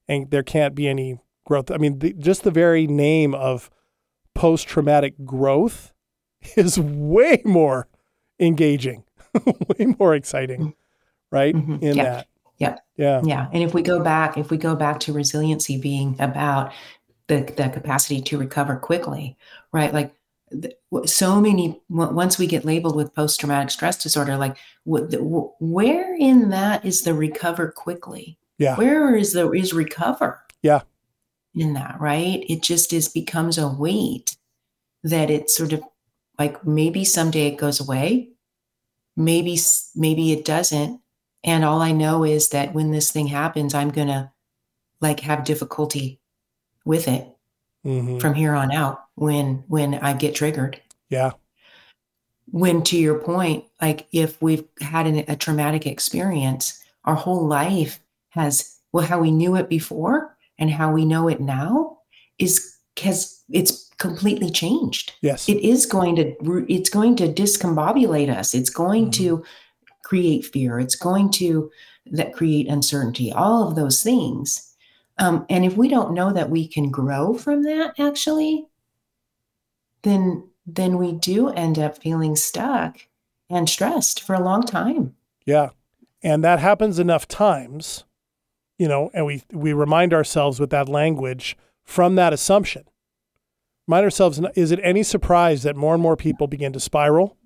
and 0.08 0.32
there 0.32 0.44
can't 0.44 0.74
be 0.76 0.88
any 0.88 1.20
growth. 1.46 1.70
I 1.70 1.78
mean, 1.78 2.00
the, 2.00 2.14
just 2.14 2.44
the 2.44 2.52
very 2.52 2.88
name 2.88 3.36
of 3.36 3.70
post 4.34 4.68
traumatic 4.68 5.16
growth 5.26 5.92
is 6.56 6.80
way 6.80 7.42
more 7.44 7.90
engaging, 8.40 9.04
way 9.46 9.88
more 10.00 10.16
exciting, 10.16 10.74
right? 11.32 11.54
Mhm. 11.54 11.82
In 11.84 11.98
Yeah. 11.98 12.04
that. 12.04 12.28
Yeah. 12.62 12.78
Yeah. 12.98 13.22
Yeah. 13.24 13.48
And 13.52 13.64
if 13.64 13.74
we 13.74 13.82
go 13.82 14.00
back, 14.04 14.38
if 14.38 14.52
we 14.52 14.58
go 14.58 14.76
back 14.76 15.00
to 15.02 15.14
resiliency 15.14 15.78
being 15.80 16.16
about 16.20 16.72
the, 17.28 17.42
the 17.58 17.70
capacity 17.70 18.22
to 18.22 18.38
recover 18.38 18.76
quickly, 18.76 19.38
right? 19.72 19.94
Like 19.94 20.14
so 21.06 21.40
many, 21.42 21.82
once 21.90 22.38
we 22.38 22.46
get 22.46 22.66
labeled 22.66 22.96
with 22.96 23.16
post 23.16 23.40
traumatic 23.40 23.72
stress 23.72 24.02
disorder, 24.02 24.38
like 24.38 24.58
wh- 24.86 25.08
the- 25.10 25.24
wh- 25.24 25.62
where 25.62 26.14
in 26.16 26.50
that 26.50 26.84
is 26.86 27.04
the 27.04 27.14
recover 27.14 27.72
quickly? 27.72 28.38
Yeah. 28.58 28.76
Where 28.76 29.16
is 29.16 29.34
the, 29.34 29.50
is 29.52 29.74
recover? 29.74 30.40
Yeah. 30.62 30.82
In 31.56 31.74
that, 31.74 32.00
right? 32.00 32.44
It 32.48 32.62
just 32.62 32.94
is 32.94 33.08
becomes 33.10 33.58
a 33.58 33.68
weight 33.68 34.36
that 35.04 35.30
it 35.30 35.50
sort 35.50 35.74
of 35.74 35.82
like 36.38 36.66
maybe 36.66 37.04
someday 37.06 37.48
it 37.48 37.58
goes 37.58 37.80
away. 37.80 38.30
Maybe, 39.18 39.58
maybe 39.96 40.32
it 40.32 40.46
doesn't 40.46 41.02
and 41.44 41.64
all 41.64 41.82
i 41.82 41.92
know 41.92 42.24
is 42.24 42.50
that 42.50 42.74
when 42.74 42.92
this 42.92 43.12
thing 43.12 43.28
happens 43.28 43.74
i'm 43.74 43.90
gonna 43.90 44.32
like 45.00 45.20
have 45.22 45.44
difficulty 45.44 46.20
with 46.86 47.08
it 47.08 47.28
hmm 47.84 48.20
from 48.20 48.34
here 48.34 48.54
on 48.54 48.72
out 48.72 49.06
when 49.16 49.64
when 49.68 49.96
i 49.96 50.14
get 50.14 50.36
triggered. 50.36 50.80
Yeah. 51.10 51.32
when 52.52 52.84
to 52.84 52.98
your 52.98 53.20
point 53.20 53.66
like 53.82 54.08
if 54.12 54.42
we've 54.42 54.64
had 54.80 55.08
an, 55.08 55.24
a 55.28 55.36
traumatic 55.36 55.86
experience 55.88 56.82
our 57.06 57.16
whole 57.16 57.48
life 57.48 58.00
has 58.30 58.78
well 58.92 59.06
how 59.06 59.20
we 59.20 59.32
knew 59.32 59.56
it 59.56 59.68
before 59.68 60.38
and 60.60 60.70
how 60.70 60.92
we 60.92 61.06
know 61.06 61.28
it 61.28 61.42
now 61.42 61.98
is 62.38 62.78
has 63.00 63.42
it's 63.50 63.90
completely 63.98 64.50
changed. 64.50 65.14
Yes. 65.22 65.48
it 65.48 65.58
is 65.58 65.86
going 65.86 66.16
to 66.16 66.66
it's 66.68 66.90
going 66.90 67.16
to 67.18 67.32
discombobulate 67.32 68.36
us. 68.36 68.54
It's 68.54 68.70
going 68.70 69.12
to 69.12 69.44
create 70.12 70.44
fear 70.46 70.78
it's 70.78 70.96
going 70.96 71.32
to 71.32 71.72
that 72.06 72.34
create 72.34 72.68
uncertainty 72.68 73.32
all 73.32 73.66
of 73.66 73.76
those 73.78 74.04
things 74.04 74.76
um, 75.18 75.46
and 75.50 75.64
if 75.64 75.78
we 75.78 75.88
don't 75.88 76.14
know 76.14 76.34
that 76.34 76.50
we 76.50 76.68
can 76.68 76.92
grow 76.92 77.34
from 77.34 77.64
that 77.64 77.94
actually 77.98 78.68
then 80.02 80.44
then 80.68 80.98
we 80.98 81.14
do 81.14 81.48
end 81.50 81.80
up 81.80 81.98
feeling 82.04 82.36
stuck 82.36 83.08
and 83.50 83.70
stressed 83.70 84.22
for 84.22 84.36
a 84.36 84.44
long 84.44 84.64
time 84.64 85.16
Yeah. 85.46 85.70
And 86.24 86.44
that 86.44 86.60
happens 86.60 87.00
enough 87.00 87.28
times, 87.28 88.04
you 88.78 88.88
know, 88.88 89.10
and 89.14 89.26
we 89.26 89.44
we 89.52 89.74
remind 89.74 90.14
ourselves 90.14 90.60
with 90.60 90.70
that 90.72 90.88
language 90.90 91.58
from 91.84 92.16
that 92.16 92.34
assumption. 92.34 92.84
Remind 93.88 94.04
ourselves 94.04 94.40
is 94.56 94.72
it 94.72 94.80
any 94.84 95.04
surprise 95.04 95.64
that 95.64 95.76
more 95.76 95.94
and 95.96 96.04
more 96.04 96.16
people 96.16 96.48
begin 96.48 96.74
to 96.74 96.80
spiral? 96.80 97.38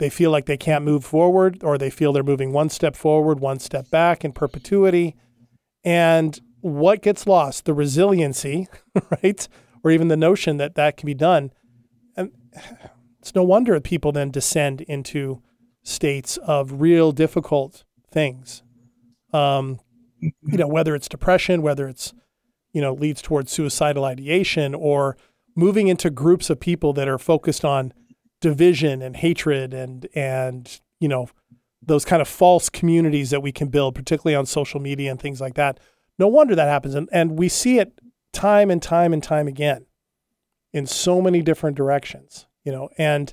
They 0.00 0.08
feel 0.08 0.30
like 0.30 0.46
they 0.46 0.56
can't 0.56 0.82
move 0.82 1.04
forward 1.04 1.62
or 1.62 1.76
they 1.76 1.90
feel 1.90 2.14
they're 2.14 2.22
moving 2.22 2.54
one 2.54 2.70
step 2.70 2.96
forward, 2.96 3.38
one 3.38 3.58
step 3.58 3.90
back 3.90 4.24
in 4.24 4.32
perpetuity. 4.32 5.14
And 5.84 6.40
what 6.62 7.02
gets 7.02 7.26
lost? 7.26 7.66
The 7.66 7.74
resiliency, 7.74 8.66
right? 9.22 9.46
Or 9.84 9.90
even 9.90 10.08
the 10.08 10.16
notion 10.16 10.56
that 10.56 10.74
that 10.76 10.96
can 10.96 11.06
be 11.06 11.12
done. 11.12 11.52
And 12.16 12.32
it's 13.18 13.34
no 13.34 13.42
wonder 13.42 13.78
people 13.78 14.10
then 14.10 14.30
descend 14.30 14.80
into 14.80 15.42
states 15.82 16.38
of 16.38 16.80
real 16.80 17.12
difficult 17.12 17.84
things. 18.10 18.62
Um, 19.34 19.80
you 20.18 20.56
know, 20.56 20.66
whether 20.66 20.94
it's 20.94 21.10
depression, 21.10 21.60
whether 21.60 21.86
it's, 21.86 22.14
you 22.72 22.80
know, 22.80 22.94
leads 22.94 23.20
towards 23.20 23.52
suicidal 23.52 24.06
ideation 24.06 24.74
or 24.74 25.18
moving 25.54 25.88
into 25.88 26.08
groups 26.08 26.48
of 26.48 26.58
people 26.58 26.94
that 26.94 27.06
are 27.06 27.18
focused 27.18 27.66
on 27.66 27.92
division 28.40 29.02
and 29.02 29.16
hatred 29.16 29.74
and, 29.74 30.06
and, 30.14 30.80
you 30.98 31.08
know, 31.08 31.28
those 31.82 32.04
kind 32.04 32.20
of 32.20 32.28
false 32.28 32.68
communities 32.68 33.30
that 33.30 33.42
we 33.42 33.52
can 33.52 33.68
build, 33.68 33.94
particularly 33.94 34.34
on 34.34 34.46
social 34.46 34.80
media 34.80 35.10
and 35.10 35.20
things 35.20 35.40
like 35.40 35.54
that. 35.54 35.80
No 36.18 36.28
wonder 36.28 36.54
that 36.54 36.68
happens. 36.68 36.94
And, 36.94 37.08
and 37.12 37.38
we 37.38 37.48
see 37.48 37.78
it 37.78 37.98
time 38.32 38.70
and 38.70 38.82
time 38.82 39.12
and 39.12 39.22
time 39.22 39.48
again 39.48 39.86
in 40.72 40.86
so 40.86 41.20
many 41.20 41.42
different 41.42 41.76
directions, 41.76 42.46
you 42.64 42.72
know, 42.72 42.88
and, 42.98 43.32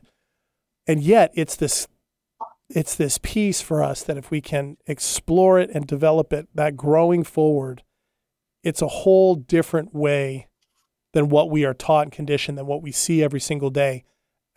and 0.88 1.02
yet 1.02 1.32
it's 1.36 1.56
this 1.56 1.88
it's 2.70 2.96
this 2.96 3.18
piece 3.18 3.62
for 3.62 3.82
us 3.82 4.04
that 4.04 4.18
if 4.18 4.30
we 4.30 4.42
can 4.42 4.76
explore 4.86 5.58
it 5.60 5.70
and 5.74 5.88
develop 5.88 6.34
it, 6.34 6.48
that 6.54 6.76
growing 6.76 7.24
forward, 7.24 7.84
it's 8.64 8.82
a 8.82 8.88
whole 8.88 9.36
different 9.36 9.94
way 9.96 10.48
than 11.14 11.30
what 11.30 11.50
we 11.50 11.64
are 11.64 11.74
taught 11.74 12.04
and 12.04 12.12
conditioned, 12.12 12.58
than 12.58 12.66
what 12.66 12.82
we 12.82 12.92
see 12.92 13.24
every 13.24 13.40
single 13.40 13.70
day 13.70 14.04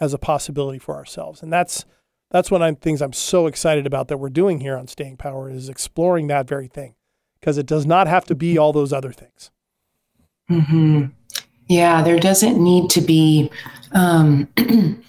as 0.00 0.14
a 0.14 0.18
possibility 0.18 0.78
for 0.78 0.96
ourselves. 0.96 1.42
And 1.42 1.52
that's 1.52 1.84
that's 2.30 2.50
one 2.50 2.62
of 2.62 2.74
the 2.74 2.80
things 2.80 3.02
I'm 3.02 3.12
so 3.12 3.46
excited 3.46 3.86
about 3.86 4.08
that 4.08 4.18
we're 4.18 4.28
doing 4.30 4.60
here 4.60 4.76
on 4.78 4.86
Staying 4.86 5.16
Power 5.16 5.50
is 5.50 5.68
exploring 5.68 6.28
that 6.28 6.48
very 6.48 6.68
thing. 6.68 6.94
Because 7.40 7.58
it 7.58 7.66
does 7.66 7.86
not 7.86 8.06
have 8.06 8.24
to 8.26 8.34
be 8.34 8.58
all 8.58 8.72
those 8.72 8.92
other 8.92 9.12
things. 9.12 9.50
hmm 10.48 11.04
Yeah, 11.68 12.02
there 12.02 12.18
doesn't 12.18 12.62
need 12.62 12.90
to 12.90 13.00
be. 13.00 13.50
Um, 13.92 14.48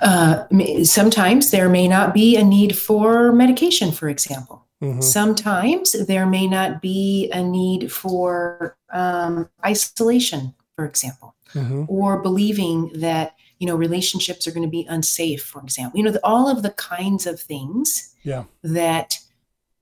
uh, 0.00 0.44
sometimes 0.82 1.50
there 1.50 1.68
may 1.68 1.86
not 1.88 2.14
be 2.14 2.36
a 2.36 2.44
need 2.44 2.76
for 2.76 3.32
medication, 3.32 3.92
for 3.92 4.08
example. 4.08 4.66
Mhm. 4.82 5.02
Sometimes 5.02 5.92
there 6.06 6.26
may 6.26 6.46
not 6.46 6.80
be 6.80 7.30
a 7.32 7.42
need 7.42 7.92
for 7.92 8.76
um, 8.92 9.48
isolation, 9.64 10.54
for 10.74 10.84
example, 10.84 11.34
Mhm. 11.54 11.86
or 11.88 12.20
believing 12.22 12.90
that 12.94 13.34
you 13.60 13.66
know 13.68 13.76
relationships 13.76 14.46
are 14.48 14.50
going 14.52 14.64
to 14.64 14.68
be 14.70 14.84
unsafe, 14.88 15.42
for 15.44 15.60
example. 15.62 15.96
You 15.98 16.04
know, 16.04 16.10
the, 16.10 16.26
all 16.26 16.48
of 16.48 16.62
the 16.62 16.70
kinds 16.72 17.26
of 17.26 17.38
things 17.38 18.12
Yeah. 18.24 18.44
that 18.64 19.18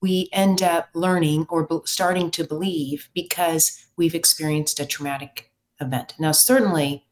we 0.01 0.29
end 0.31 0.61
up 0.61 0.89
learning 0.93 1.47
or 1.49 1.65
be- 1.65 1.79
starting 1.85 2.29
to 2.31 2.43
believe 2.43 3.09
because 3.15 3.83
we've 3.97 4.13
experienced 4.15 4.79
a 4.79 4.85
traumatic 4.85 5.51
event. 5.81 6.13
Now, 6.19 6.31
certainly, 6.33 7.05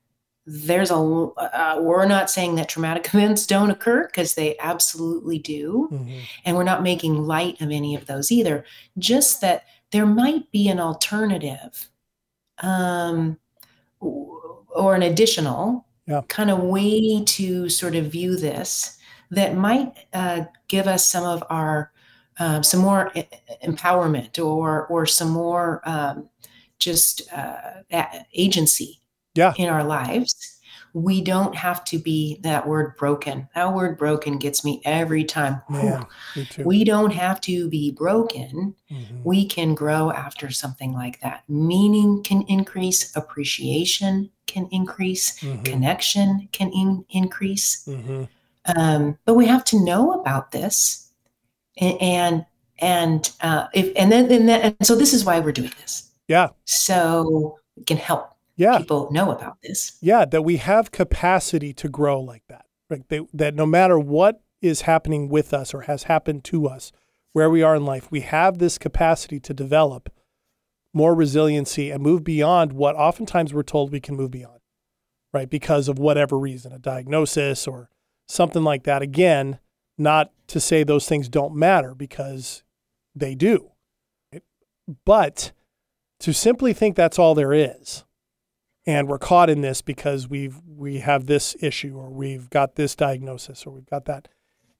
there's 0.46 0.92
a 0.92 0.96
uh, 0.96 1.80
we're 1.82 2.06
not 2.06 2.30
saying 2.30 2.56
that 2.56 2.70
traumatic 2.70 3.06
events 3.14 3.46
don't 3.46 3.72
occur 3.72 4.06
because 4.08 4.36
they 4.36 4.58
absolutely 4.60 5.40
do 5.40 5.90
Mhm. 5.92 6.22
and 6.46 6.56
we're 6.56 6.64
not 6.64 6.84
making 6.84 7.26
light 7.26 7.60
of 7.62 7.72
any 7.72 7.96
of 7.96 8.06
those 8.06 8.32
either 8.32 8.64
just 8.98 9.42
that 9.42 9.64
there 9.92 10.06
might 10.06 10.50
be 10.52 10.68
an 10.70 10.80
alternative 10.80 11.90
um, 12.64 13.38
or 14.00 14.96
an 14.96 15.02
additional 15.02 15.86
Yeah. 16.08 16.22
kind 16.30 16.50
of 16.50 16.60
way 16.60 17.24
to 17.26 17.70
sort 17.70 17.96
of 17.96 18.06
view 18.12 18.38
this 18.38 18.98
that 19.32 19.56
might 19.56 19.94
uh, 20.14 20.46
give 20.70 20.88
us 20.88 21.06
some 21.06 21.26
of 21.26 21.44
our 21.50 21.92
um, 22.40 22.64
some 22.64 22.80
more 22.82 23.12
e- 23.16 23.24
empowerment 23.64 24.44
or 24.44 24.86
or 24.88 25.06
some 25.06 25.30
more 25.32 25.82
um, 25.86 26.30
just 26.80 27.32
uh, 27.34 27.82
agency 28.34 29.02
Yeah. 29.36 29.54
in 29.58 29.70
our 29.70 29.84
lives 29.84 30.57
we 30.98 31.22
don't 31.22 31.54
have 31.56 31.84
to 31.86 32.00
be 32.00 32.40
that 32.42 32.68
word 32.68 32.96
broken 32.98 33.48
that 33.54 33.72
word 33.74 33.98
broken 33.98 34.38
gets 34.38 34.66
me 34.66 34.82
every 34.86 35.24
time 35.24 35.62
Whew. 35.68 35.78
Man, 35.78 36.06
me 36.36 36.46
too. 36.46 36.64
we 36.64 36.84
don't 36.84 37.12
have 37.12 37.40
to 37.42 37.70
be 37.70 37.92
broken 37.92 38.74
Mhm. 38.92 39.22
we 39.24 39.46
can 39.46 39.76
grow 39.76 40.12
after 40.12 40.50
something 40.50 40.94
like 40.94 41.20
that 41.22 41.44
meaning 41.48 42.24
can 42.24 42.42
increase 42.48 43.16
appreciation 43.16 44.30
can 44.48 44.68
increase 44.72 45.40
Mhm. 45.40 45.66
connection 45.66 46.48
can 46.52 46.72
in- 46.72 47.06
increase 47.10 47.86
Mhm. 47.88 48.28
um, 48.76 49.18
but 49.26 49.36
we 49.36 49.46
have 49.46 49.64
to 49.66 49.80
know 49.84 50.20
about 50.20 50.52
this 50.52 51.12
A- 51.80 51.98
and 52.02 52.46
and 52.80 53.32
uh, 53.42 53.68
if 53.74 53.92
and 53.96 54.12
then 54.12 54.32
and, 54.32 54.48
then, 54.50 54.62
and 54.80 54.88
so 54.88 54.96
this 54.96 55.14
is 55.14 55.26
why 55.26 55.40
we're 55.40 55.52
doing 55.52 55.74
this 55.82 56.10
Yeah. 56.28 56.48
so 56.66 57.58
we 57.76 57.84
can 57.84 57.98
help 57.98 58.32
Yeah. 58.58 58.80
people 58.80 59.12
know 59.12 59.32
about 59.32 59.62
this 59.62 59.98
Yeah, 60.02 60.26
that 60.26 60.42
we 60.42 60.58
have 60.58 60.92
capacity 60.92 61.74
to 61.74 61.88
grow 61.88 62.20
like 62.20 62.44
that. 62.50 62.66
Right? 62.90 63.08
They, 63.08 63.22
that 63.34 63.56
no 63.56 63.66
matter 63.66 63.98
what 63.98 64.42
is 64.62 64.82
happening 64.82 65.30
with 65.30 65.54
us 65.54 65.74
or 65.74 65.82
has 65.82 66.04
happened 66.04 66.44
to 66.46 66.68
us, 66.68 66.92
where 67.34 67.50
we 67.50 67.62
are 67.62 67.76
in 67.76 67.86
life, 67.86 68.10
we 68.10 68.22
have 68.22 68.58
this 68.58 68.78
capacity 68.78 69.40
to 69.40 69.54
develop 69.54 70.10
more 70.98 71.14
resiliency, 71.14 71.92
and 71.92 72.02
move 72.02 72.24
beyond 72.24 72.74
what 72.74 72.96
oftentimes 72.96 73.54
we're 73.54 73.64
told 73.64 73.92
we 73.92 74.00
can 74.00 74.16
move 74.16 74.32
beyond, 74.32 74.60
right? 75.32 75.50
Because 75.50 75.88
of 75.88 76.00
whatever 76.00 76.38
reason, 76.38 76.74
a 76.74 76.80
diagnosis 76.80 77.68
or 77.68 77.90
something 78.28 78.64
like 78.64 78.84
that. 78.84 79.02
Again, 79.02 79.60
not 79.98 80.32
to 80.48 80.60
say 80.60 80.84
those 80.84 81.08
things 81.08 81.30
don't 81.30 81.56
matter 81.56 81.94
because 81.94 82.64
they 83.16 83.36
do. 83.36 83.72
But 85.06 85.52
to 86.22 86.34
simply 86.34 86.74
think 86.74 86.96
that's 86.96 87.20
all 87.20 87.36
there 87.36 87.54
is 87.54 88.04
and 88.88 89.10
we're 89.10 89.20
caught 89.20 89.50
in 89.50 89.60
this 89.62 89.82
because 89.82 90.30
we've 90.30 90.62
we 90.66 91.00
have 91.00 91.28
this 91.28 91.56
issue 91.60 91.96
or 91.98 92.10
we've 92.10 92.50
got 92.50 92.76
this 92.76 92.96
diagnosis 92.96 93.68
or 93.68 93.72
we've 93.72 93.86
got 93.86 94.06
that 94.06 94.30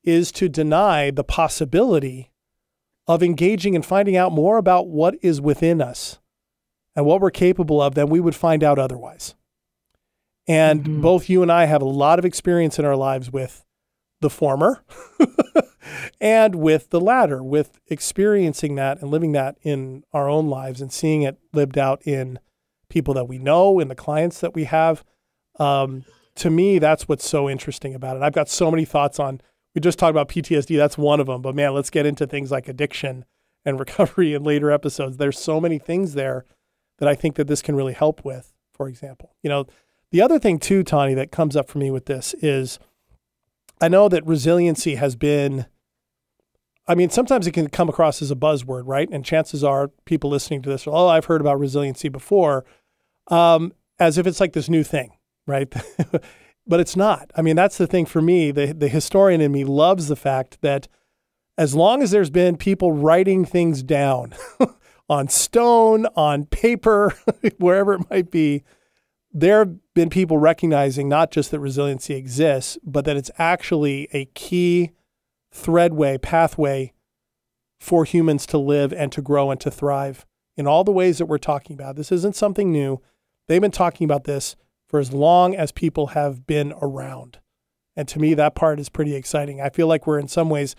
is 0.04 0.32
to 0.32 0.48
deny 0.48 1.12
the 1.12 1.24
possibility 1.24 2.32
of 3.06 3.22
engaging 3.22 3.76
and 3.76 3.86
finding 3.86 4.16
out 4.16 4.32
more 4.32 4.58
about 4.58 4.88
what 4.88 5.16
is 5.22 5.42
within 5.42 5.82
us 5.82 6.20
and 6.96 7.06
what 7.06 7.20
we're 7.20 7.30
capable 7.30 7.82
of 7.82 7.94
than 7.94 8.08
we 8.08 8.20
would 8.20 8.36
find 8.36 8.64
out 8.64 8.80
otherwise. 8.80 9.36
And 10.48 10.84
mm-hmm. 10.84 11.02
both 11.02 11.30
you 11.30 11.42
and 11.42 11.52
I 11.52 11.66
have 11.66 11.82
a 11.82 11.86
lot 11.86 12.20
of 12.20 12.26
experience 12.26 12.80
in 12.80 12.86
our 12.86 12.96
lives 12.96 13.32
with 13.32 13.66
the 14.22 14.30
former 14.30 14.84
and 16.22 16.56
with 16.56 16.90
the 16.90 17.02
latter, 17.02 17.44
with 17.44 17.80
experiencing 17.88 18.76
that 18.76 19.02
and 19.02 19.12
living 19.12 19.34
that 19.34 19.58
in 19.62 20.04
our 20.14 20.30
own 20.30 20.48
lives 20.48 20.80
and 20.80 20.92
seeing 20.92 21.24
it 21.24 21.38
lived 21.54 21.78
out 21.78 22.02
in 22.06 22.40
people 22.90 23.14
that 23.16 23.26
we 23.26 23.38
know 23.38 23.80
and 23.80 23.90
the 23.90 23.96
clients 23.96 24.40
that 24.40 24.54
we 24.54 24.66
have. 24.66 25.04
Um, 25.60 26.06
to 26.36 26.50
me, 26.50 26.80
that's 26.80 27.08
what's 27.08 27.28
so 27.28 27.50
interesting 27.50 27.96
about 27.96 28.18
it. 28.18 28.24
I've 28.24 28.34
got 28.34 28.50
so 28.50 28.70
many 28.72 28.86
thoughts 28.86 29.20
on. 29.20 29.42
We 29.76 29.82
just 29.82 30.00
talked 30.00 30.12
about 30.12 30.30
PTSD. 30.30 30.78
That's 30.78 30.98
one 30.98 31.20
of 31.20 31.28
them. 31.28 31.42
But 31.42 31.56
man, 31.56 31.74
let's 31.74 31.90
get 31.90 32.06
into 32.06 32.26
things 32.26 32.52
like 32.52 32.68
addiction 32.68 33.26
and 33.66 33.80
recovery 33.80 34.34
in 34.34 34.44
later 34.44 34.72
episodes. 34.72 35.18
There's 35.18 35.40
so 35.40 35.60
many 35.60 35.80
things 35.80 36.14
there 36.14 36.46
that 37.00 37.08
I 37.08 37.16
think 37.16 37.36
that 37.36 37.48
this 37.48 37.62
can 37.62 37.76
really 37.76 37.94
help 37.94 38.24
with. 38.24 38.54
For 38.74 38.88
example, 38.88 39.36
you 39.42 39.50
know, 39.50 39.66
the 40.12 40.22
other 40.22 40.38
thing 40.38 40.60
too, 40.60 40.84
Tawny, 40.84 41.16
that 41.16 41.32
comes 41.32 41.56
up 41.56 41.68
for 41.68 41.80
me 41.80 41.90
with 41.90 42.06
this 42.06 42.36
is, 42.36 42.78
I 43.82 43.88
know 43.88 44.08
that 44.10 44.26
resiliency 44.26 44.96
has 44.96 45.16
been. 45.16 45.66
I 46.88 46.96
mean, 46.96 47.10
sometimes 47.10 47.48
it 47.48 47.52
can 47.52 47.68
come 47.68 47.90
across 47.90 48.22
as 48.22 48.32
a 48.32 48.36
buzzword, 48.36 48.84
right? 48.86 49.10
And 49.12 49.26
chances 49.26 49.64
are 49.64 49.90
people 50.06 50.30
listening 50.30 50.62
to 50.62 50.70
this 50.70 50.88
are, 50.88 50.92
oh, 50.92 51.08
I've 51.08 51.26
heard 51.26 51.42
about 51.42 51.60
resiliency 51.60 52.08
before 52.08 52.66
um, 53.30 53.74
as 54.00 54.18
if 54.18 54.28
it's 54.28 54.40
like 54.40 54.54
this 54.54 54.70
new 54.70 54.84
thing, 54.84 55.12
right? 55.46 55.74
but 56.68 56.80
it's 56.80 56.96
not. 56.96 57.32
I 57.36 57.42
mean, 57.42 57.56
that's 57.56 57.78
the 57.78 57.88
thing 57.88 58.06
for 58.06 58.22
me. 58.22 58.52
The, 58.52 58.74
the 58.74 58.88
historian 58.88 59.42
in 59.42 59.52
me 59.52 59.64
loves 59.64 60.08
the 60.08 60.16
fact 60.16 60.62
that 60.62 60.88
as 61.58 61.74
long 61.74 62.04
as 62.04 62.12
there's 62.12 62.30
been 62.30 62.58
people 62.58 62.92
writing 62.92 63.44
things 63.44 63.82
down 63.82 64.34
on 65.10 65.28
stone, 65.28 66.06
on 66.16 66.46
paper, 66.46 67.14
wherever 67.58 67.94
it 67.94 68.10
might 68.10 68.30
be, 68.30 68.64
there 69.32 69.60
have 69.60 69.94
been 69.94 70.10
people 70.10 70.38
recognizing 70.38 71.10
not 71.10 71.32
just 71.32 71.52
that 71.52 71.60
resiliency 71.60 72.16
exists, 72.16 72.78
but 72.84 73.06
that 73.06 73.18
it's 73.18 73.32
actually 73.38 74.08
a 74.14 74.26
key 74.34 74.92
threadway, 75.52 76.18
pathway 76.18 76.94
for 77.80 78.06
humans 78.06 78.46
to 78.48 78.58
live 78.58 78.94
and 78.94 79.12
to 79.12 79.22
grow 79.22 79.52
and 79.52 79.60
to 79.62 79.72
thrive 79.72 80.26
in 80.56 80.68
all 80.68 80.84
the 80.84 80.92
ways 80.92 81.18
that 81.18 81.28
we're 81.28 81.38
talking 81.38 81.74
about. 81.74 81.96
This 81.96 82.12
isn't 82.12 82.36
something 82.36 82.72
new. 82.72 83.02
They've 83.48 83.62
been 83.62 83.72
talking 83.72 84.06
about 84.06 84.26
this 84.26 84.56
for 84.88 85.00
as 85.00 85.12
long 85.12 85.56
as 85.56 85.72
people 85.72 86.08
have 86.08 86.46
been 86.48 86.74
around. 86.82 87.40
And 87.96 88.08
to 88.10 88.20
me, 88.20 88.34
that 88.36 88.56
part 88.56 88.80
is 88.80 88.90
pretty 88.90 89.16
exciting. 89.16 89.60
I 89.62 89.70
feel 89.70 89.88
like 89.88 90.06
we're 90.06 90.20
in 90.20 90.28
some 90.28 90.50
ways 90.50 90.76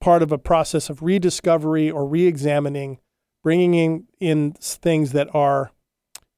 part 0.00 0.22
of 0.22 0.32
a 0.32 0.38
process 0.38 0.90
of 0.90 1.02
rediscovery 1.02 1.90
or 1.90 2.06
re 2.06 2.26
examining, 2.26 2.98
bringing 3.42 3.74
in, 3.74 4.06
in 4.20 4.52
things 4.52 5.12
that 5.12 5.32
are 5.34 5.70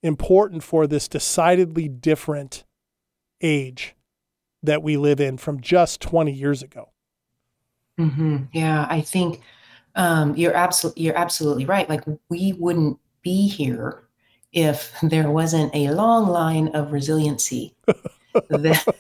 important 0.03 0.63
for 0.63 0.87
this 0.87 1.09
decidedly 1.09 1.89
different 1.89 2.65
age 3.41 3.97
that 4.63 4.83
we 4.83 4.97
live 4.97 5.21
in 5.21 5.37
from 5.37 5.61
just 5.61 6.01
20 6.01 6.33
years 6.33 6.63
ago. 6.63 6.91
Mm-hmm. 7.99 8.45
Yeah, 8.53 8.87
I 8.89 9.01
think 9.01 9.41
um, 9.95 10.35
you're 10.37 10.55
absolutely 10.55 11.05
you're 11.05 11.17
absolutely 11.17 11.65
right. 11.65 11.89
Like 11.89 12.03
we 12.29 12.53
wouldn't 12.55 12.99
be 13.23 13.49
here 13.49 14.05
if 14.55 14.95
there 15.03 15.31
wasn't 15.31 15.75
a 15.75 15.91
long 15.91 16.29
line 16.29 16.69
of 16.69 16.93
resiliency 16.93 17.75
that, 18.49 18.95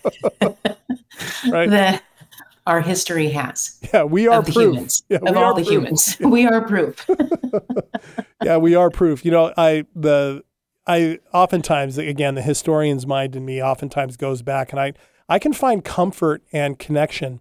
right. 1.48 1.70
that 1.70 2.02
our 2.66 2.80
history 2.80 3.28
has. 3.30 3.78
Yeah, 3.92 4.04
we 4.04 4.26
are 4.26 4.42
proof. 4.42 4.56
humans, 4.56 5.02
yeah, 5.08 5.18
of 5.24 5.36
all 5.36 5.54
the 5.54 5.62
proof. 5.62 5.72
humans. 5.72 6.16
we 6.20 6.46
are 6.46 6.60
proof. 6.66 7.06
yeah, 8.42 8.56
we 8.56 8.74
are 8.74 8.90
proof. 8.90 9.24
You 9.24 9.30
know, 9.30 9.54
I 9.56 9.86
the 9.94 10.42
I 10.86 11.20
oftentimes 11.32 11.98
again 11.98 12.34
the 12.34 12.42
historian's 12.42 13.06
mind 13.06 13.36
in 13.36 13.44
me 13.44 13.62
oftentimes 13.62 14.16
goes 14.16 14.42
back 14.42 14.72
and 14.72 14.80
I 14.80 14.92
I 15.28 15.38
can 15.38 15.52
find 15.52 15.84
comfort 15.84 16.42
and 16.52 16.78
connection 16.78 17.40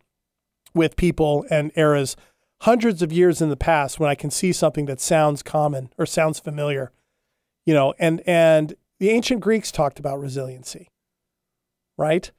with 0.74 0.96
people 0.96 1.46
and 1.50 1.72
eras 1.76 2.16
hundreds 2.62 3.02
of 3.02 3.12
years 3.12 3.42
in 3.42 3.50
the 3.50 3.58
past 3.58 4.00
when 4.00 4.10
I 4.10 4.16
can 4.16 4.32
see 4.32 4.54
something 4.54 4.86
that 4.86 5.02
sounds 5.02 5.44
common 5.44 5.90
or 5.98 6.06
sounds 6.06 6.40
familiar 6.40 6.92
you 7.66 7.74
know, 7.74 7.94
and 8.00 8.22
and 8.28 8.76
the 9.00 9.10
ancient 9.10 9.42
Greeks 9.42 9.72
talked 9.72 10.00
about 10.00 10.20
resiliency, 10.20 10.90
right? 11.98 12.32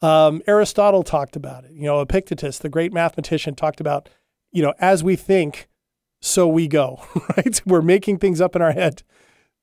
Um, 0.00 0.42
Aristotle 0.46 1.02
talked 1.02 1.36
about 1.36 1.64
it. 1.64 1.72
You 1.72 1.84
know, 1.84 2.00
Epictetus, 2.00 2.58
the 2.58 2.68
great 2.68 2.92
mathematician, 2.92 3.54
talked 3.54 3.80
about, 3.80 4.08
you 4.52 4.62
know, 4.62 4.74
as 4.78 5.02
we 5.02 5.16
think, 5.16 5.68
so 6.20 6.46
we 6.46 6.68
go, 6.68 7.02
right? 7.36 7.60
We're 7.66 7.82
making 7.82 8.18
things 8.18 8.40
up 8.40 8.54
in 8.54 8.62
our 8.62 8.72
head. 8.72 9.02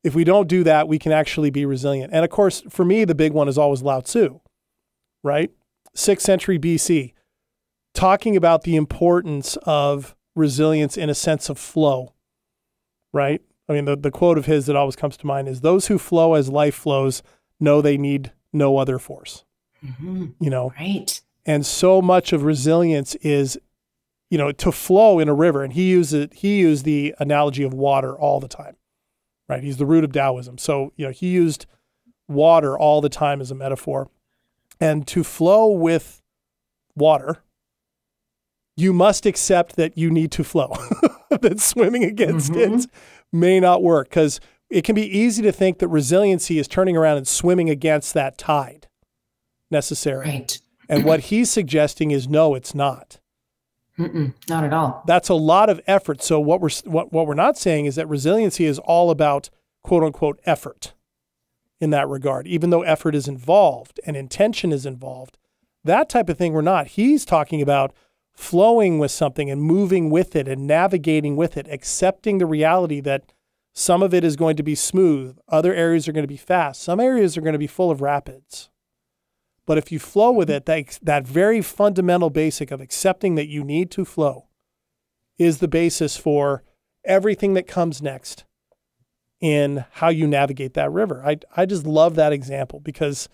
If 0.03 0.13
we 0.13 0.23
don't 0.23 0.47
do 0.47 0.63
that, 0.63 0.87
we 0.87 0.99
can 0.99 1.11
actually 1.11 1.49
be 1.49 1.65
resilient. 1.65 2.13
And 2.13 2.23
of 2.23 2.31
course, 2.31 2.61
for 2.69 2.85
me, 2.85 3.05
the 3.05 3.15
big 3.15 3.31
one 3.31 3.47
is 3.47 3.57
always 3.57 3.81
Lao 3.81 4.01
Tzu, 4.01 4.39
right? 5.23 5.51
Sixth 5.95 6.25
century 6.25 6.59
BC, 6.59 7.13
talking 7.93 8.35
about 8.35 8.63
the 8.63 8.75
importance 8.75 9.57
of 9.63 10.15
resilience 10.35 10.97
in 10.97 11.09
a 11.09 11.15
sense 11.15 11.49
of 11.49 11.57
flow, 11.57 12.13
right? 13.13 13.41
I 13.67 13.73
mean, 13.73 13.85
the, 13.85 13.95
the 13.95 14.11
quote 14.11 14.37
of 14.37 14.45
his 14.45 14.65
that 14.67 14.75
always 14.75 14.95
comes 14.95 15.17
to 15.17 15.27
mind 15.27 15.47
is 15.47 15.61
those 15.61 15.87
who 15.87 15.97
flow 15.97 16.35
as 16.35 16.49
life 16.49 16.75
flows 16.75 17.23
know 17.59 17.81
they 17.81 17.97
need 17.97 18.31
no 18.53 18.77
other 18.77 18.99
force. 18.99 19.43
Mm-hmm. 19.83 20.27
You 20.39 20.49
know? 20.49 20.73
Right. 20.79 21.21
And 21.45 21.65
so 21.65 22.01
much 22.01 22.33
of 22.33 22.43
resilience 22.43 23.15
is, 23.15 23.57
you 24.29 24.37
know, 24.37 24.51
to 24.51 24.71
flow 24.71 25.19
in 25.19 25.29
a 25.29 25.33
river. 25.33 25.63
And 25.63 25.73
he 25.73 25.89
uses 25.89 26.27
he 26.33 26.59
used 26.59 26.85
the 26.85 27.15
analogy 27.19 27.63
of 27.63 27.73
water 27.73 28.17
all 28.17 28.39
the 28.39 28.47
time. 28.47 28.75
Right. 29.47 29.63
He's 29.63 29.77
the 29.77 29.85
root 29.85 30.03
of 30.03 30.11
Taoism. 30.11 30.57
So, 30.57 30.91
you 30.95 31.05
know, 31.05 31.11
he 31.11 31.29
used 31.29 31.67
water 32.27 32.77
all 32.77 33.01
the 33.01 33.09
time 33.09 33.41
as 33.41 33.51
a 33.51 33.55
metaphor. 33.55 34.09
And 34.79 35.07
to 35.07 35.23
flow 35.23 35.67
with 35.67 36.21
water, 36.95 37.43
you 38.75 38.91
must 38.91 39.25
accept 39.25 39.75
that 39.75 39.97
you 39.97 40.09
need 40.09 40.31
to 40.31 40.43
flow, 40.43 40.73
that 41.29 41.59
swimming 41.59 42.03
against 42.03 42.51
mm-hmm. 42.51 42.75
it 42.75 42.87
may 43.35 43.59
not 43.59 43.83
work 43.83 44.09
because 44.09 44.39
it 44.69 44.83
can 44.83 44.95
be 44.95 45.05
easy 45.05 45.43
to 45.43 45.51
think 45.51 45.79
that 45.79 45.87
resiliency 45.87 46.57
is 46.57 46.67
turning 46.67 46.97
around 46.97 47.17
and 47.17 47.27
swimming 47.27 47.69
against 47.69 48.13
that 48.13 48.37
tide 48.37 48.87
necessarily. 49.69 50.31
Right. 50.31 50.59
and 50.89 51.03
what 51.05 51.21
he's 51.21 51.49
suggesting 51.51 52.11
is 52.11 52.27
no, 52.27 52.55
it's 52.55 52.73
not. 52.73 53.19
Mm-mm, 53.97 54.33
not 54.49 54.63
at 54.63 54.73
all. 54.73 55.03
That's 55.07 55.29
a 55.29 55.35
lot 55.35 55.69
of 55.69 55.79
effort. 55.87 56.21
So 56.21 56.39
what 56.39 56.59
we're 56.59 56.69
what, 56.83 57.13
what 57.13 57.27
we're 57.27 57.33
not 57.33 57.57
saying 57.57 57.85
is 57.85 57.95
that 57.95 58.09
resiliency 58.09 58.65
is 58.65 58.79
all 58.79 59.09
about 59.09 59.49
quote 59.83 60.03
unquote 60.03 60.39
effort 60.45 60.93
in 61.79 61.91
that 61.91 62.09
regard, 62.09 62.47
even 62.47 62.71
though 62.71 62.81
effort 62.81 63.15
is 63.15 63.27
involved 63.27 63.99
and 64.05 64.17
intention 64.17 64.71
is 64.71 64.85
involved. 64.85 65.37
That 65.83 66.09
type 66.09 66.29
of 66.29 66.37
thing 66.37 66.51
we're 66.51 66.61
not. 66.61 66.87
He's 66.87 67.23
talking 67.23 67.61
about 67.61 67.93
flowing 68.35 68.99
with 68.99 69.11
something 69.11 69.49
and 69.49 69.61
moving 69.61 70.09
with 70.09 70.35
it 70.35 70.47
and 70.47 70.67
navigating 70.67 71.35
with 71.35 71.57
it, 71.57 71.67
accepting 71.69 72.37
the 72.37 72.45
reality 72.45 72.99
that 73.01 73.31
some 73.73 74.03
of 74.03 74.13
it 74.13 74.23
is 74.23 74.35
going 74.35 74.55
to 74.57 74.63
be 74.63 74.75
smooth, 74.75 75.37
other 75.49 75.73
areas 75.73 76.07
are 76.07 76.11
going 76.11 76.23
to 76.23 76.27
be 76.27 76.37
fast, 76.37 76.81
some 76.81 76.99
areas 76.99 77.37
are 77.37 77.41
going 77.41 77.53
to 77.53 77.59
be 77.59 77.67
full 77.67 77.91
of 77.91 78.01
rapids. 78.01 78.69
But 79.65 79.77
if 79.77 79.91
you 79.91 79.99
flow 79.99 80.31
with 80.31 80.49
it, 80.49 80.65
that, 80.65 80.99
that 81.01 81.27
very 81.27 81.61
fundamental 81.61 82.29
basic 82.29 82.71
of 82.71 82.81
accepting 82.81 83.35
that 83.35 83.47
you 83.47 83.63
need 83.63 83.89
to 83.91 84.05
flow 84.05 84.47
is 85.37 85.57
the 85.57 85.67
basis 85.67 86.15
for 86.15 86.63
everything 87.03 87.53
that 87.55 87.67
comes 87.67 88.01
next 88.01 88.45
in 89.41 89.85
how 89.93 90.09
you 90.09 90.27
navigate 90.27 90.73
that 90.75 90.91
river. 90.91 91.23
I, 91.25 91.37
I 91.55 91.65
just 91.65 91.85
love 91.85 92.15
that 92.15 92.31
example 92.31 92.79
because 92.79 93.27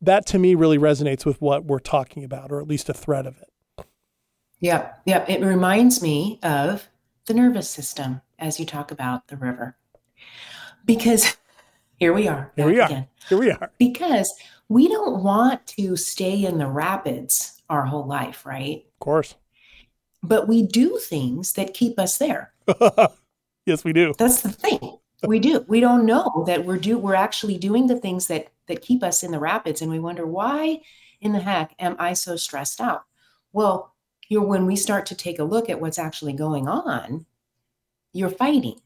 that 0.00 0.26
to 0.26 0.38
me 0.38 0.54
really 0.54 0.78
resonates 0.78 1.24
with 1.24 1.40
what 1.40 1.64
we're 1.64 1.78
talking 1.78 2.24
about, 2.24 2.50
or 2.50 2.60
at 2.60 2.68
least 2.68 2.88
a 2.88 2.94
thread 2.94 3.26
of 3.26 3.36
it. 3.38 3.47
Yeah, 4.60 4.92
yeah. 5.04 5.24
It 5.28 5.44
reminds 5.44 6.02
me 6.02 6.38
of 6.42 6.88
the 7.26 7.34
nervous 7.34 7.70
system 7.70 8.20
as 8.38 8.58
you 8.58 8.66
talk 8.66 8.90
about 8.90 9.28
the 9.28 9.36
river. 9.36 9.76
Because 10.84 11.36
here 11.96 12.12
we 12.12 12.28
are. 12.28 12.52
Here 12.56 12.66
we 12.66 12.80
are. 12.80 12.86
Again. 12.86 13.06
Here 13.28 13.38
we 13.38 13.50
are. 13.50 13.70
Because 13.78 14.32
we 14.68 14.88
don't 14.88 15.22
want 15.22 15.66
to 15.68 15.96
stay 15.96 16.44
in 16.44 16.58
the 16.58 16.66
rapids 16.66 17.62
our 17.70 17.84
whole 17.84 18.06
life, 18.06 18.44
right? 18.44 18.84
Of 18.94 18.98
course. 19.00 19.34
But 20.22 20.48
we 20.48 20.62
do 20.62 20.98
things 20.98 21.52
that 21.52 21.74
keep 21.74 21.98
us 21.98 22.18
there. 22.18 22.52
yes, 23.66 23.84
we 23.84 23.92
do. 23.92 24.12
That's 24.18 24.42
the 24.42 24.50
thing. 24.50 24.98
we 25.24 25.38
do. 25.38 25.64
We 25.68 25.80
don't 25.80 26.06
know 26.06 26.44
that 26.46 26.64
we're 26.64 26.78
do 26.78 26.98
we're 26.98 27.14
actually 27.14 27.58
doing 27.58 27.86
the 27.86 27.98
things 27.98 28.26
that 28.26 28.48
that 28.66 28.82
keep 28.82 29.02
us 29.02 29.22
in 29.22 29.30
the 29.30 29.38
rapids 29.38 29.80
and 29.80 29.90
we 29.90 29.98
wonder 29.98 30.26
why 30.26 30.80
in 31.20 31.32
the 31.32 31.40
heck 31.40 31.74
am 31.78 31.96
I 31.98 32.12
so 32.14 32.36
stressed 32.36 32.80
out? 32.80 33.04
Well, 33.52 33.94
you're 34.28 34.42
when 34.42 34.66
we 34.66 34.76
start 34.76 35.06
to 35.06 35.14
take 35.14 35.38
a 35.38 35.44
look 35.44 35.68
at 35.68 35.80
what's 35.80 35.98
actually 35.98 36.32
going 36.32 36.68
on, 36.68 37.26
you're 38.12 38.30
fighting. 38.30 38.80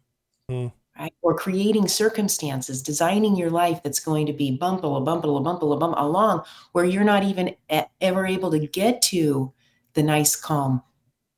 Mm. 0.50 0.72
Right? 0.98 1.14
Or 1.22 1.34
creating 1.34 1.88
circumstances, 1.88 2.82
designing 2.82 3.34
your 3.34 3.48
life 3.48 3.82
that's 3.82 3.98
going 3.98 4.26
to 4.26 4.32
be 4.32 4.50
bumple, 4.50 4.96
a 4.96 5.00
bumple, 5.00 5.38
a 5.38 5.40
bumple, 5.40 5.72
a 5.72 5.78
bump 5.78 5.94
along 5.96 6.42
where 6.72 6.84
you're 6.84 7.02
not 7.02 7.24
even 7.24 7.56
ever 8.00 8.26
able 8.26 8.50
to 8.50 8.66
get 8.66 9.00
to 9.02 9.52
the 9.94 10.02
nice, 10.02 10.36
calm 10.36 10.82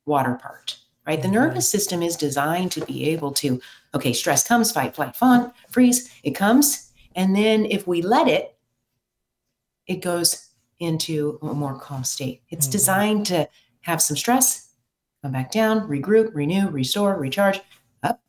water 0.06 0.34
part 0.34 0.78
right? 1.06 1.20
The 1.20 1.28
nervous 1.28 1.68
system 1.68 2.02
is 2.02 2.16
designed 2.16 2.72
to 2.72 2.84
be 2.84 3.10
able 3.10 3.32
to, 3.32 3.60
okay, 3.94 4.12
stress 4.12 4.46
comes, 4.46 4.72
fight, 4.72 4.94
flight, 4.94 5.14
fawn, 5.14 5.52
freeze, 5.70 6.10
it 6.22 6.32
comes. 6.32 6.90
And 7.14 7.36
then 7.36 7.66
if 7.66 7.86
we 7.86 8.02
let 8.02 8.28
it, 8.28 8.56
it 9.86 9.96
goes 9.96 10.48
into 10.78 11.38
a 11.42 11.52
more 11.52 11.78
calm 11.78 12.04
state. 12.04 12.42
It's 12.48 12.66
mm-hmm. 12.66 12.72
designed 12.72 13.26
to 13.26 13.48
have 13.84 14.00
some 14.00 14.16
stress, 14.16 14.70
come 15.22 15.32
back 15.32 15.50
down, 15.50 15.86
regroup, 15.88 16.34
renew, 16.34 16.68
restore, 16.68 17.16
recharge, 17.18 17.60
up, 18.02 18.20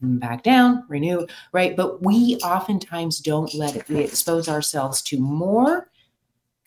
back 0.00 0.42
down, 0.42 0.84
renew, 0.88 1.26
right? 1.52 1.76
But 1.76 2.02
we 2.02 2.36
oftentimes 2.44 3.18
don't 3.18 3.52
let 3.54 3.76
it, 3.76 3.88
we 3.88 3.98
expose 3.98 4.48
ourselves 4.48 5.02
to 5.02 5.18
more 5.18 5.90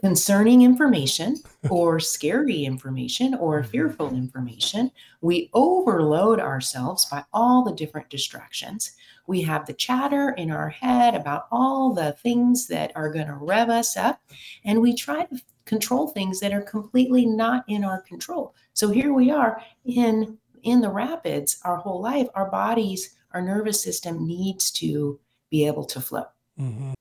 concerning 0.01 0.61
information 0.61 1.37
or 1.69 1.99
scary 2.01 2.65
information 2.65 3.33
or 3.35 3.61
mm-hmm. 3.61 3.71
fearful 3.71 4.13
information. 4.13 4.91
We 5.21 5.49
overload 5.53 6.39
ourselves 6.39 7.05
by 7.05 7.23
all 7.31 7.63
the 7.63 7.73
different 7.73 8.09
distractions. 8.09 8.91
We 9.25 9.41
have 9.43 9.65
the 9.65 9.73
chatter 9.73 10.31
in 10.31 10.51
our 10.51 10.67
head 10.67 11.15
about 11.15 11.47
all 11.49 11.93
the 11.93 12.11
things 12.13 12.67
that 12.67 12.91
are 12.95 13.13
going 13.13 13.27
to 13.27 13.35
rev 13.35 13.69
us 13.69 13.95
up, 13.95 14.19
and 14.65 14.81
we 14.81 14.93
try 14.95 15.23
to 15.25 15.41
control 15.65 16.07
things 16.07 16.39
that 16.39 16.53
are 16.53 16.61
completely 16.61 17.25
not 17.25 17.63
in 17.67 17.83
our 17.83 18.01
control. 18.01 18.55
So 18.73 18.89
here 18.89 19.13
we 19.13 19.31
are 19.31 19.61
in 19.85 20.37
in 20.63 20.81
the 20.81 20.89
rapids 20.89 21.57
our 21.65 21.77
whole 21.77 21.99
life 21.99 22.27
our 22.35 22.47
bodies 22.47 23.15
our 23.33 23.41
nervous 23.41 23.81
system 23.81 24.27
needs 24.27 24.69
to 24.69 25.19
be 25.49 25.65
able 25.65 25.83
to 25.83 25.99
flow 25.99 26.25
mm-hmm. 26.59 26.91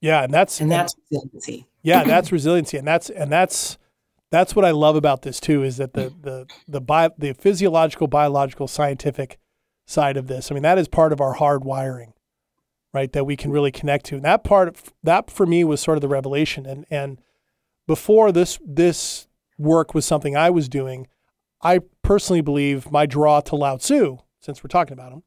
yeah 0.00 0.22
and 0.22 0.32
that's 0.32 0.62
and 0.62 0.72
that's 0.72 0.96
resiliency 1.10 1.66
yeah, 1.86 2.02
that's 2.02 2.32
resiliency, 2.32 2.76
and 2.78 2.86
that's 2.86 3.10
and 3.10 3.30
that's 3.30 3.78
that's 4.32 4.56
what 4.56 4.64
I 4.64 4.72
love 4.72 4.96
about 4.96 5.22
this 5.22 5.38
too. 5.38 5.62
Is 5.62 5.76
that 5.76 5.92
the 5.92 6.12
the 6.20 6.46
the 6.66 6.80
bio, 6.80 7.10
the 7.16 7.32
physiological, 7.32 8.08
biological, 8.08 8.66
scientific 8.66 9.38
side 9.86 10.16
of 10.16 10.26
this. 10.26 10.50
I 10.50 10.54
mean, 10.54 10.64
that 10.64 10.78
is 10.78 10.88
part 10.88 11.12
of 11.12 11.20
our 11.20 11.34
hard 11.34 11.64
wiring, 11.64 12.12
right? 12.92 13.12
That 13.12 13.24
we 13.24 13.36
can 13.36 13.52
really 13.52 13.70
connect 13.70 14.06
to. 14.06 14.16
And 14.16 14.24
that 14.24 14.42
part 14.42 14.76
that 15.04 15.30
for 15.30 15.46
me 15.46 15.62
was 15.62 15.80
sort 15.80 15.96
of 15.96 16.02
the 16.02 16.08
revelation. 16.08 16.66
And 16.66 16.86
and 16.90 17.20
before 17.86 18.32
this 18.32 18.58
this 18.64 19.26
work 19.58 19.94
was 19.94 20.04
something 20.04 20.36
I 20.36 20.50
was 20.50 20.68
doing, 20.68 21.06
I 21.62 21.80
personally 22.02 22.42
believe 22.42 22.90
my 22.90 23.06
draw 23.06 23.40
to 23.40 23.56
Lao 23.56 23.76
Tzu, 23.76 24.18
since 24.40 24.62
we're 24.62 24.68
talking 24.68 24.92
about 24.92 25.12
him, 25.12 25.22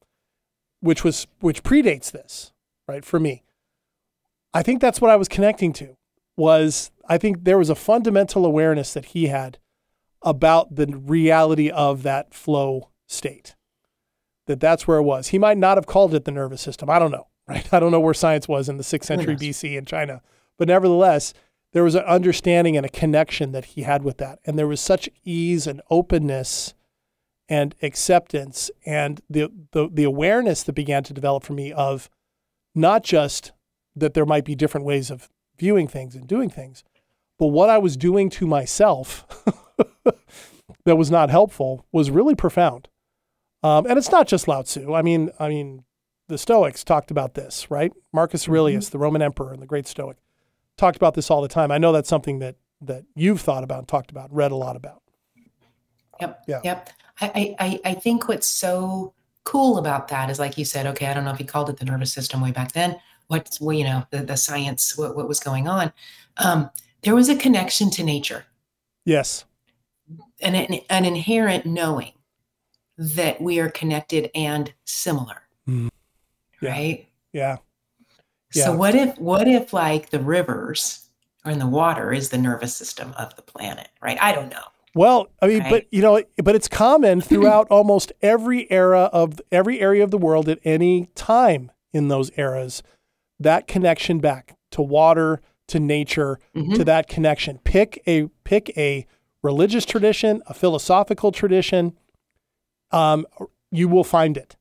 which 0.80 1.04
was 1.04 1.28
which 1.40 1.64
predates 1.64 2.12
this, 2.12 2.54
right? 2.88 3.04
For 3.04 3.20
me, 3.20 3.44
I 4.54 4.64
think 4.64 4.82
that's 4.82 5.02
what 5.02 5.12
I 5.12 5.16
was 5.16 5.28
connecting 5.28 5.74
to 5.74 5.98
was 6.36 6.92
I 7.08 7.18
think 7.18 7.44
there 7.44 7.58
was 7.58 7.70
a 7.70 7.76
fundamental 7.76 8.46
awareness 8.46 8.94
that 8.94 9.06
he 9.06 9.28
had 9.28 9.58
about 10.22 10.76
the 10.76 10.88
reality 10.88 11.70
of 11.70 12.04
that 12.04 12.34
flow 12.34 12.90
state. 13.08 13.56
That 14.48 14.60
that's 14.60 14.88
where 14.88 14.98
it 14.98 15.04
was. 15.04 15.28
He 15.28 15.40
might 15.40 15.58
not 15.58 15.78
have 15.78 15.86
called 15.86 16.14
it 16.14 16.26
the 16.26 16.32
nervous 16.32 16.62
system. 16.62 16.90
I 16.90 17.00
don't 17.00 17.12
know, 17.12 17.28
right? 17.48 17.72
I 17.74 17.80
don't 17.80 17.92
know 17.92 18.00
where 18.00 18.14
science 18.14 18.48
was 18.48 18.70
in 18.70 18.78
the 18.78 18.84
6th 18.84 19.04
century 19.04 19.36
BC 19.36 19.78
in 19.78 19.86
China. 19.86 20.22
But 20.58 20.68
nevertheless, 20.68 21.34
there 21.74 21.84
was 21.84 21.96
an 21.96 22.04
understanding 22.04 22.76
and 22.76 22.86
a 22.86 22.90
connection 22.90 23.52
that 23.52 23.66
he 23.66 23.84
had 23.84 24.04
with 24.04 24.18
that. 24.18 24.40
And 24.46 24.58
there 24.58 24.68
was 24.68 24.82
such 24.82 25.10
ease 25.24 25.68
and 25.68 25.82
openness 25.90 26.74
and 27.48 27.76
acceptance 27.82 28.70
and 28.86 29.22
the, 29.30 29.52
the, 29.72 29.90
the 29.92 30.04
awareness 30.04 30.64
that 30.64 30.74
began 30.74 31.04
to 31.04 31.14
develop 31.14 31.44
for 31.44 31.54
me 31.54 31.72
of 31.72 32.10
not 32.76 33.04
just 33.04 33.52
that 33.96 34.14
there 34.14 34.26
might 34.26 34.46
be 34.46 34.56
different 34.56 34.86
ways 34.86 35.12
of 35.12 35.30
viewing 35.58 35.88
things 35.88 36.16
and 36.16 36.28
doing 36.28 36.50
things. 36.50 36.84
But 37.38 37.48
what 37.48 37.70
I 37.70 37.78
was 37.78 37.98
doing 37.98 38.30
to 38.32 38.48
myself 38.48 39.26
that 40.86 40.96
was 40.96 41.12
not 41.12 41.30
helpful 41.30 41.86
was 41.92 42.12
really 42.12 42.36
profound. 42.36 42.88
Um, 43.64 43.86
and 43.86 43.98
it's 43.98 44.12
not 44.12 44.28
just 44.28 44.48
Lao 44.48 44.62
Tzu. 44.62 44.94
I 44.94 45.02
mean, 45.02 45.32
I 45.40 45.50
mean, 45.50 45.84
the 46.28 46.38
Stoics 46.38 46.84
talked 46.84 47.12
about 47.12 47.34
this, 47.34 47.70
right? 47.70 47.92
Marcus 48.14 48.44
mm-hmm. 48.44 48.52
Aurelius, 48.52 48.86
mm-hmm. 48.86 48.92
the 48.92 49.00
Roman 49.00 49.22
emperor 49.22 49.52
and 49.52 49.62
the 49.62 49.68
great 49.68 49.88
Stoic, 49.88 50.18
talked 50.80 50.98
about 50.98 51.14
this 51.14 51.30
all 51.30 51.42
the 51.42 51.48
time. 51.48 51.72
I 51.72 51.78
know 51.78 51.92
that's 51.92 52.10
something 52.10 52.40
that 52.40 52.56
that 52.82 53.04
you've 53.16 53.42
thought 53.42 53.64
about, 53.64 53.80
and 53.80 53.88
talked 53.88 54.10
about, 54.10 54.34
read 54.34 54.52
a 54.52 54.56
lot 54.56 54.76
about. 54.76 55.02
Yep. 56.22 56.44
Yeah. 56.48 56.62
Yep. 56.64 56.90
I, 57.22 57.56
I, 57.60 57.80
I 57.84 57.94
think 57.94 58.30
what's 58.30 58.48
so 58.48 59.14
cool 59.44 59.78
about 59.78 60.08
that 60.08 60.30
is 60.30 60.40
like 60.40 60.58
you 60.58 60.64
said, 60.64 60.88
okay, 60.88 61.08
I 61.08 61.14
don't 61.14 61.26
know 61.26 61.34
if 61.34 61.40
you 61.40 61.46
called 61.46 61.70
it 61.70 61.78
the 61.78 61.86
nervous 61.86 62.14
system 62.14 62.40
way 62.40 62.52
back 62.52 62.72
then, 62.72 62.98
what's 63.30 63.62
well, 63.62 63.76
you 63.76 63.86
know 63.86 64.04
the, 64.12 64.20
the 64.20 64.36
science 64.36 64.98
what, 64.98 65.16
what 65.16 65.28
was 65.28 65.40
going 65.40 65.68
on 65.68 65.94
um, 66.38 66.70
there 67.04 67.16
was 67.16 67.30
a 67.30 67.36
connection 67.36 67.90
to 67.90 68.04
nature 68.04 68.46
yes 69.06 69.46
an, 70.42 70.56
an 70.56 71.06
inherent 71.06 71.66
knowing 71.66 72.12
that 72.98 73.40
we 73.40 73.60
are 73.60 73.70
connected 73.70 74.30
and 74.36 74.74
similar 74.84 75.44
mm. 75.68 75.90
right 76.62 77.08
yeah. 77.32 77.52
yeah 77.52 77.58
so 78.52 78.76
what 78.76 78.96
if 78.96 79.18
what 79.18 79.48
if 79.48 79.74
like 79.74 80.10
the 80.10 80.20
rivers 80.20 81.08
or 81.46 81.52
in 81.52 81.60
the 81.60 81.68
water 81.68 82.12
is 82.12 82.30
the 82.30 82.38
nervous 82.38 82.76
system 82.76 83.14
of 83.18 83.36
the 83.36 83.42
planet 83.42 83.90
right 84.02 84.18
i 84.22 84.32
don't 84.34 84.50
know 84.50 84.64
well, 84.96 85.28
I 85.40 85.48
mean, 85.48 85.60
right. 85.60 85.70
but 85.70 85.86
you 85.92 86.02
know, 86.02 86.24
but 86.44 86.56
it's 86.56 86.68
common 86.68 87.22
throughout 87.22 87.68
almost 87.70 88.12
every 88.24 88.70
era 88.72 89.04
of 89.14 89.40
every 89.52 89.80
area 89.80 90.04
of 90.04 90.10
the 90.10 90.18
world 90.18 90.50
at 90.50 90.60
any 90.64 91.10
time 91.14 91.72
in 91.94 92.08
those 92.08 92.32
eras 92.38 92.82
that 93.40 93.68
connection 93.68 94.20
back 94.20 94.58
to 94.72 94.82
water, 94.82 95.42
to 95.68 95.80
nature, 95.80 96.40
mm-hmm. 96.56 96.74
to 96.74 96.84
that 96.84 97.08
connection. 97.08 97.60
Pick 97.64 98.02
a 98.06 98.28
pick 98.44 98.76
a 98.78 99.06
religious 99.42 99.86
tradition, 99.86 100.42
a 100.48 100.54
philosophical 100.54 101.32
tradition. 101.32 101.98
Um, 102.92 103.26
you 103.72 103.88
will 103.88 104.04
find 104.04 104.36
it. 104.36 104.56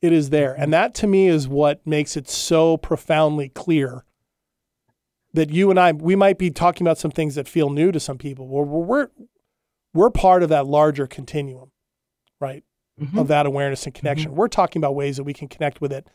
It 0.00 0.12
is 0.12 0.30
there, 0.30 0.54
and 0.54 0.72
that 0.72 0.94
to 0.96 1.06
me 1.06 1.26
is 1.26 1.48
what 1.48 1.84
makes 1.86 2.16
it 2.16 2.28
so 2.28 2.76
profoundly 2.76 3.48
clear 3.48 4.04
that 5.32 5.50
you 5.50 5.70
and 5.70 5.78
I 5.78 5.92
we 5.92 6.16
might 6.16 6.38
be 6.38 6.50
talking 6.50 6.86
about 6.86 6.98
some 6.98 7.10
things 7.10 7.34
that 7.34 7.48
feel 7.48 7.70
new 7.70 7.90
to 7.92 8.00
some 8.00 8.18
people. 8.18 8.46
We're 8.46 8.64
we're 8.64 9.08
we're 9.92 10.10
part 10.10 10.42
of 10.42 10.48
that 10.50 10.66
larger 10.66 11.06
continuum, 11.06 11.72
right? 12.40 12.62
Mm-hmm. 13.00 13.18
Of 13.18 13.28
that 13.28 13.46
awareness 13.46 13.86
and 13.86 13.94
connection. 13.94 14.30
Mm-hmm. 14.30 14.38
We're 14.38 14.48
talking 14.48 14.80
about 14.80 14.96
ways 14.96 15.16
that 15.18 15.24
we 15.24 15.32
can 15.32 15.46
connect 15.46 15.80
with 15.80 15.92
it 15.92 16.08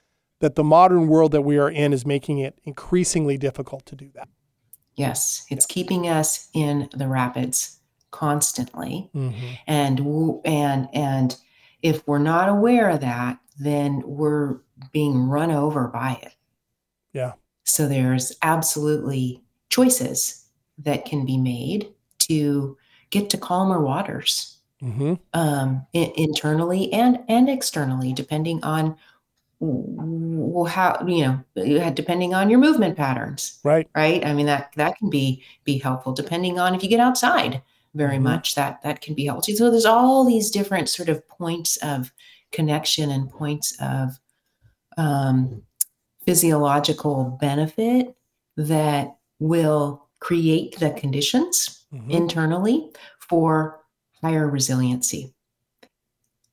that 0.44 0.56
the 0.56 0.64
modern 0.64 1.08
world 1.08 1.32
that 1.32 1.44
we 1.44 1.58
are 1.58 1.70
in 1.70 1.94
is 1.94 2.06
making 2.06 2.40
it 2.40 2.60
increasingly 2.66 3.38
difficult 3.38 3.86
to 3.86 3.96
do 3.96 4.10
that. 4.14 4.28
Yes, 4.96 5.46
it's 5.50 5.66
keeping 5.66 6.10
us 6.10 6.50
in 6.54 6.90
the 6.94 7.08
rapids 7.08 7.80
constantly. 8.12 9.10
Mm-hmm. 9.16 9.48
And 9.68 10.00
and 10.46 10.90
and 10.94 11.38
if 11.82 12.06
we're 12.06 12.20
not 12.20 12.50
aware 12.50 12.90
of 12.90 13.00
that, 13.00 13.40
then 13.60 14.02
we're 14.06 14.58
being 14.92 15.28
run 15.28 15.52
over 15.52 15.88
by 15.88 16.20
it. 16.22 16.34
Yeah. 17.14 17.34
So 17.64 17.88
there's 17.88 18.36
absolutely 18.42 19.42
choices 19.70 20.46
that 20.80 21.06
can 21.06 21.26
be 21.26 21.38
made 21.38 21.90
to 22.20 22.78
get 23.10 23.30
to 23.30 23.38
calmer 23.38 23.80
waters 23.80 24.58
mm-hmm. 24.82 25.14
um, 25.34 25.86
I- 25.96 26.14
internally 26.16 26.92
and 26.92 27.20
and 27.28 27.50
externally, 27.50 28.14
depending 28.14 28.64
on 28.64 28.98
how 30.68 31.02
you 31.08 31.24
know 31.24 31.92
depending 31.94 32.34
on 32.34 32.50
your 32.50 32.60
movement 32.60 32.98
patterns 32.98 33.60
right 33.64 33.88
right 33.96 34.26
i 34.26 34.34
mean 34.34 34.46
that 34.46 34.74
that 34.76 34.98
can 34.98 35.10
be 35.10 35.42
be 35.64 35.78
helpful 35.78 36.12
depending 36.12 36.60
on 36.60 36.76
if 36.76 36.84
you 36.84 36.90
get 36.90 37.00
outside 37.00 37.62
very 37.94 38.16
mm-hmm. 38.16 38.24
much 38.24 38.56
that 38.56 38.82
that 38.84 39.00
can 39.00 39.14
be 39.14 39.24
helpful 39.26 39.56
so 39.56 39.72
there's 39.72 39.86
all 39.86 40.26
these 40.26 40.52
different 40.52 40.90
sort 40.90 41.08
of 41.08 41.26
points 41.30 41.78
of 41.78 42.12
connection 42.54 43.12
and 43.12 43.30
points 43.30 43.76
of 43.82 44.20
um, 44.98 45.64
physiological 46.26 47.38
benefit 47.42 48.16
that 48.56 49.16
will 49.40 50.08
create 50.20 50.80
the 50.80 50.92
conditions 50.92 51.86
mm-hmm. 51.94 52.12
internally 52.12 52.90
for 53.20 53.82
higher 54.22 54.48
resiliency 54.48 55.34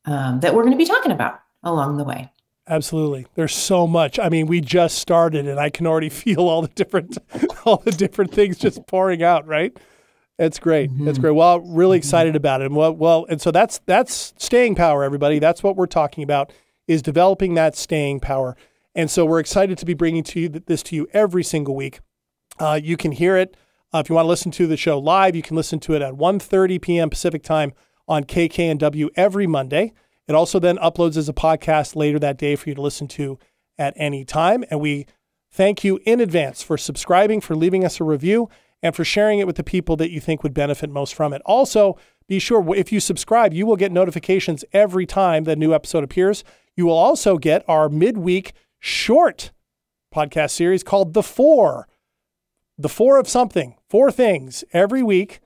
um, 0.07 0.41
that 0.41 0.55
we're 0.55 0.63
going 0.63 0.73
to 0.73 0.79
be 0.79 0.85
talking 0.85 1.13
about 1.13 1.41
along 1.63 1.97
the 1.97 2.05
way 2.05 2.29
Absolutely. 2.71 3.27
There's 3.35 3.55
so 3.55 3.89
much. 3.89 4.21
I 4.21 4.29
mean, 4.29 4.47
we 4.47 4.61
just 4.61 4.99
started 4.99 5.49
and 5.49 5.59
I 5.59 5.71
can 5.71 5.89
already 5.89 6.09
feel 6.23 6.43
all 6.49 6.63
the 6.63 6.69
different 6.69 7.19
all 7.65 7.79
the 7.79 7.91
different 7.91 8.33
things 8.33 8.59
just 8.59 8.87
pouring 8.87 9.23
out, 9.23 9.47
right? 9.47 9.77
It's 10.41 10.59
great. 10.59 10.91
Mm-hmm. 10.91 11.07
It's 11.07 11.19
great. 11.19 11.33
Well, 11.33 11.61
really 11.61 11.99
mm-hmm. 11.99 12.01
excited 12.01 12.35
about 12.35 12.63
it. 12.63 12.67
And 12.67 12.77
well, 12.77 12.93
well, 12.93 13.27
and 13.29 13.41
so 13.41 13.51
that's 13.51 13.81
that's 13.85 14.33
staying 14.39 14.75
power 14.75 15.05
everybody. 15.05 15.39
That's 15.39 15.63
what 15.63 15.77
we're 15.77 15.87
talking 15.87 16.25
about. 16.25 16.53
is 16.89 17.03
developing 17.03 17.55
that 17.55 17.77
staying 17.77 18.21
power. 18.21 18.57
And 18.95 19.11
so 19.11 19.25
we're 19.25 19.39
excited 19.39 19.79
to 19.79 19.87
be 19.87 19.95
bringing 19.95 20.25
to 20.25 20.41
you 20.41 20.49
this 20.49 20.83
to 20.85 20.97
you 20.97 21.07
every 21.13 21.45
single 21.45 21.77
week. 21.77 22.01
Uh, 22.59 22.81
you 22.83 22.97
can 22.97 23.13
hear 23.13 23.37
it 23.37 23.55
uh, 23.93 23.99
if 23.99 24.09
you 24.09 24.15
want 24.15 24.25
to 24.25 24.29
listen 24.29 24.51
to 24.53 24.67
the 24.67 24.77
show 24.77 24.99
live. 24.99 25.37
You 25.37 25.43
can 25.43 25.57
listen 25.57 25.79
to 25.81 25.95
it 25.95 26.03
at 26.03 26.15
1:30 26.15 26.81
p.m. 26.81 27.11
Pacific 27.11 27.43
time 27.43 27.73
on 28.09 28.25
KKNW 28.25 29.11
every 29.17 29.47
Monday. 29.47 29.93
It 30.27 30.35
also 30.35 30.59
then 30.59 30.79
uploads 30.79 31.19
as 31.19 31.29
a 31.29 31.35
podcast 31.35 31.97
later 31.97 32.19
that 32.19 32.39
day 32.39 32.57
for 32.57 32.71
you 32.71 32.75
to 32.75 32.83
listen 32.83 33.09
to 33.09 33.39
at 33.79 33.93
any 33.97 34.25
time. 34.25 34.65
And 34.71 34.81
we 34.81 35.07
thank 35.51 35.85
you 35.85 36.01
in 36.07 36.21
advance 36.21 36.63
for 36.63 36.79
subscribing, 36.79 37.41
for 37.41 37.55
leaving 37.55 37.85
us 37.85 38.01
a 38.01 38.05
review, 38.05 38.49
and 38.83 38.95
for 38.95 39.05
sharing 39.05 39.39
it 39.39 39.47
with 39.47 39.57
the 39.57 39.65
people 39.65 39.97
that 39.97 40.11
you 40.11 40.21
think 40.21 40.43
would 40.43 40.55
benefit 40.55 40.91
most 40.91 41.15
from 41.15 41.33
it. 41.33 41.43
Also, 41.45 41.99
be 42.29 42.39
sure 42.39 42.75
if 42.75 42.93
you 42.93 43.01
subscribe, 43.01 43.53
you 43.53 43.67
will 43.67 43.77
get 43.77 43.93
notifications 43.93 44.65
every 44.73 45.07
time 45.07 45.45
the 45.45 45.57
new 45.57 45.75
episode 45.75 46.05
appears. 46.05 46.45
You 46.77 46.87
will 46.87 46.97
also 46.97 47.39
get 47.39 47.65
our 47.69 47.89
midweek 47.89 48.53
short 48.79 49.51
podcast 50.15 50.51
series 50.51 50.83
called 50.83 51.15
The 51.15 51.23
Four. 51.23 51.89
The 52.79 52.89
Four 52.89 53.19
of 53.19 53.29
Something, 53.29 53.75
four 53.89 54.11
things 54.11 54.65
every 54.73 55.03
week 55.03 55.41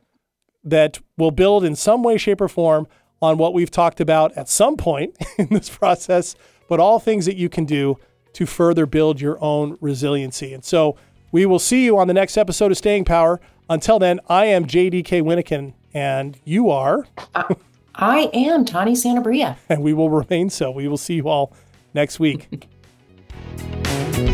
that 0.62 1.00
will 1.18 1.30
build 1.30 1.64
in 1.64 1.74
some 1.74 2.02
way, 2.02 2.16
shape, 2.16 2.40
or 2.40 2.48
form 2.48 2.86
on 3.20 3.38
what 3.38 3.54
we've 3.54 3.70
talked 3.70 4.00
about 4.00 4.32
at 4.36 4.48
some 4.48 4.76
point 4.76 5.16
in 5.38 5.48
this 5.48 5.68
process, 5.68 6.36
but 6.68 6.80
all 6.80 7.00
things 7.00 7.26
that 7.26 7.36
you 7.36 7.48
can 7.48 7.64
do 7.64 7.98
to 8.34 8.46
further 8.46 8.86
build 8.86 9.20
your 9.20 9.42
own 9.42 9.76
resiliency. 9.80 10.52
And 10.52 10.64
so 10.64 10.96
we 11.34 11.44
will 11.46 11.58
see 11.58 11.84
you 11.84 11.98
on 11.98 12.06
the 12.06 12.14
next 12.14 12.36
episode 12.36 12.70
of 12.70 12.78
Staying 12.78 13.04
Power. 13.04 13.40
Until 13.68 13.98
then, 13.98 14.20
I 14.28 14.44
am 14.44 14.66
JDK 14.66 15.20
Wyneken, 15.20 15.74
and 15.92 16.38
you 16.44 16.70
are. 16.70 17.08
uh, 17.34 17.56
I 17.96 18.30
am 18.32 18.64
Tawny 18.64 18.92
Sanabria. 18.92 19.56
And 19.68 19.82
we 19.82 19.94
will 19.94 20.10
remain 20.10 20.48
so. 20.48 20.70
We 20.70 20.86
will 20.86 20.96
see 20.96 21.14
you 21.14 21.28
all 21.28 21.52
next 21.92 22.20
week. 22.20 22.68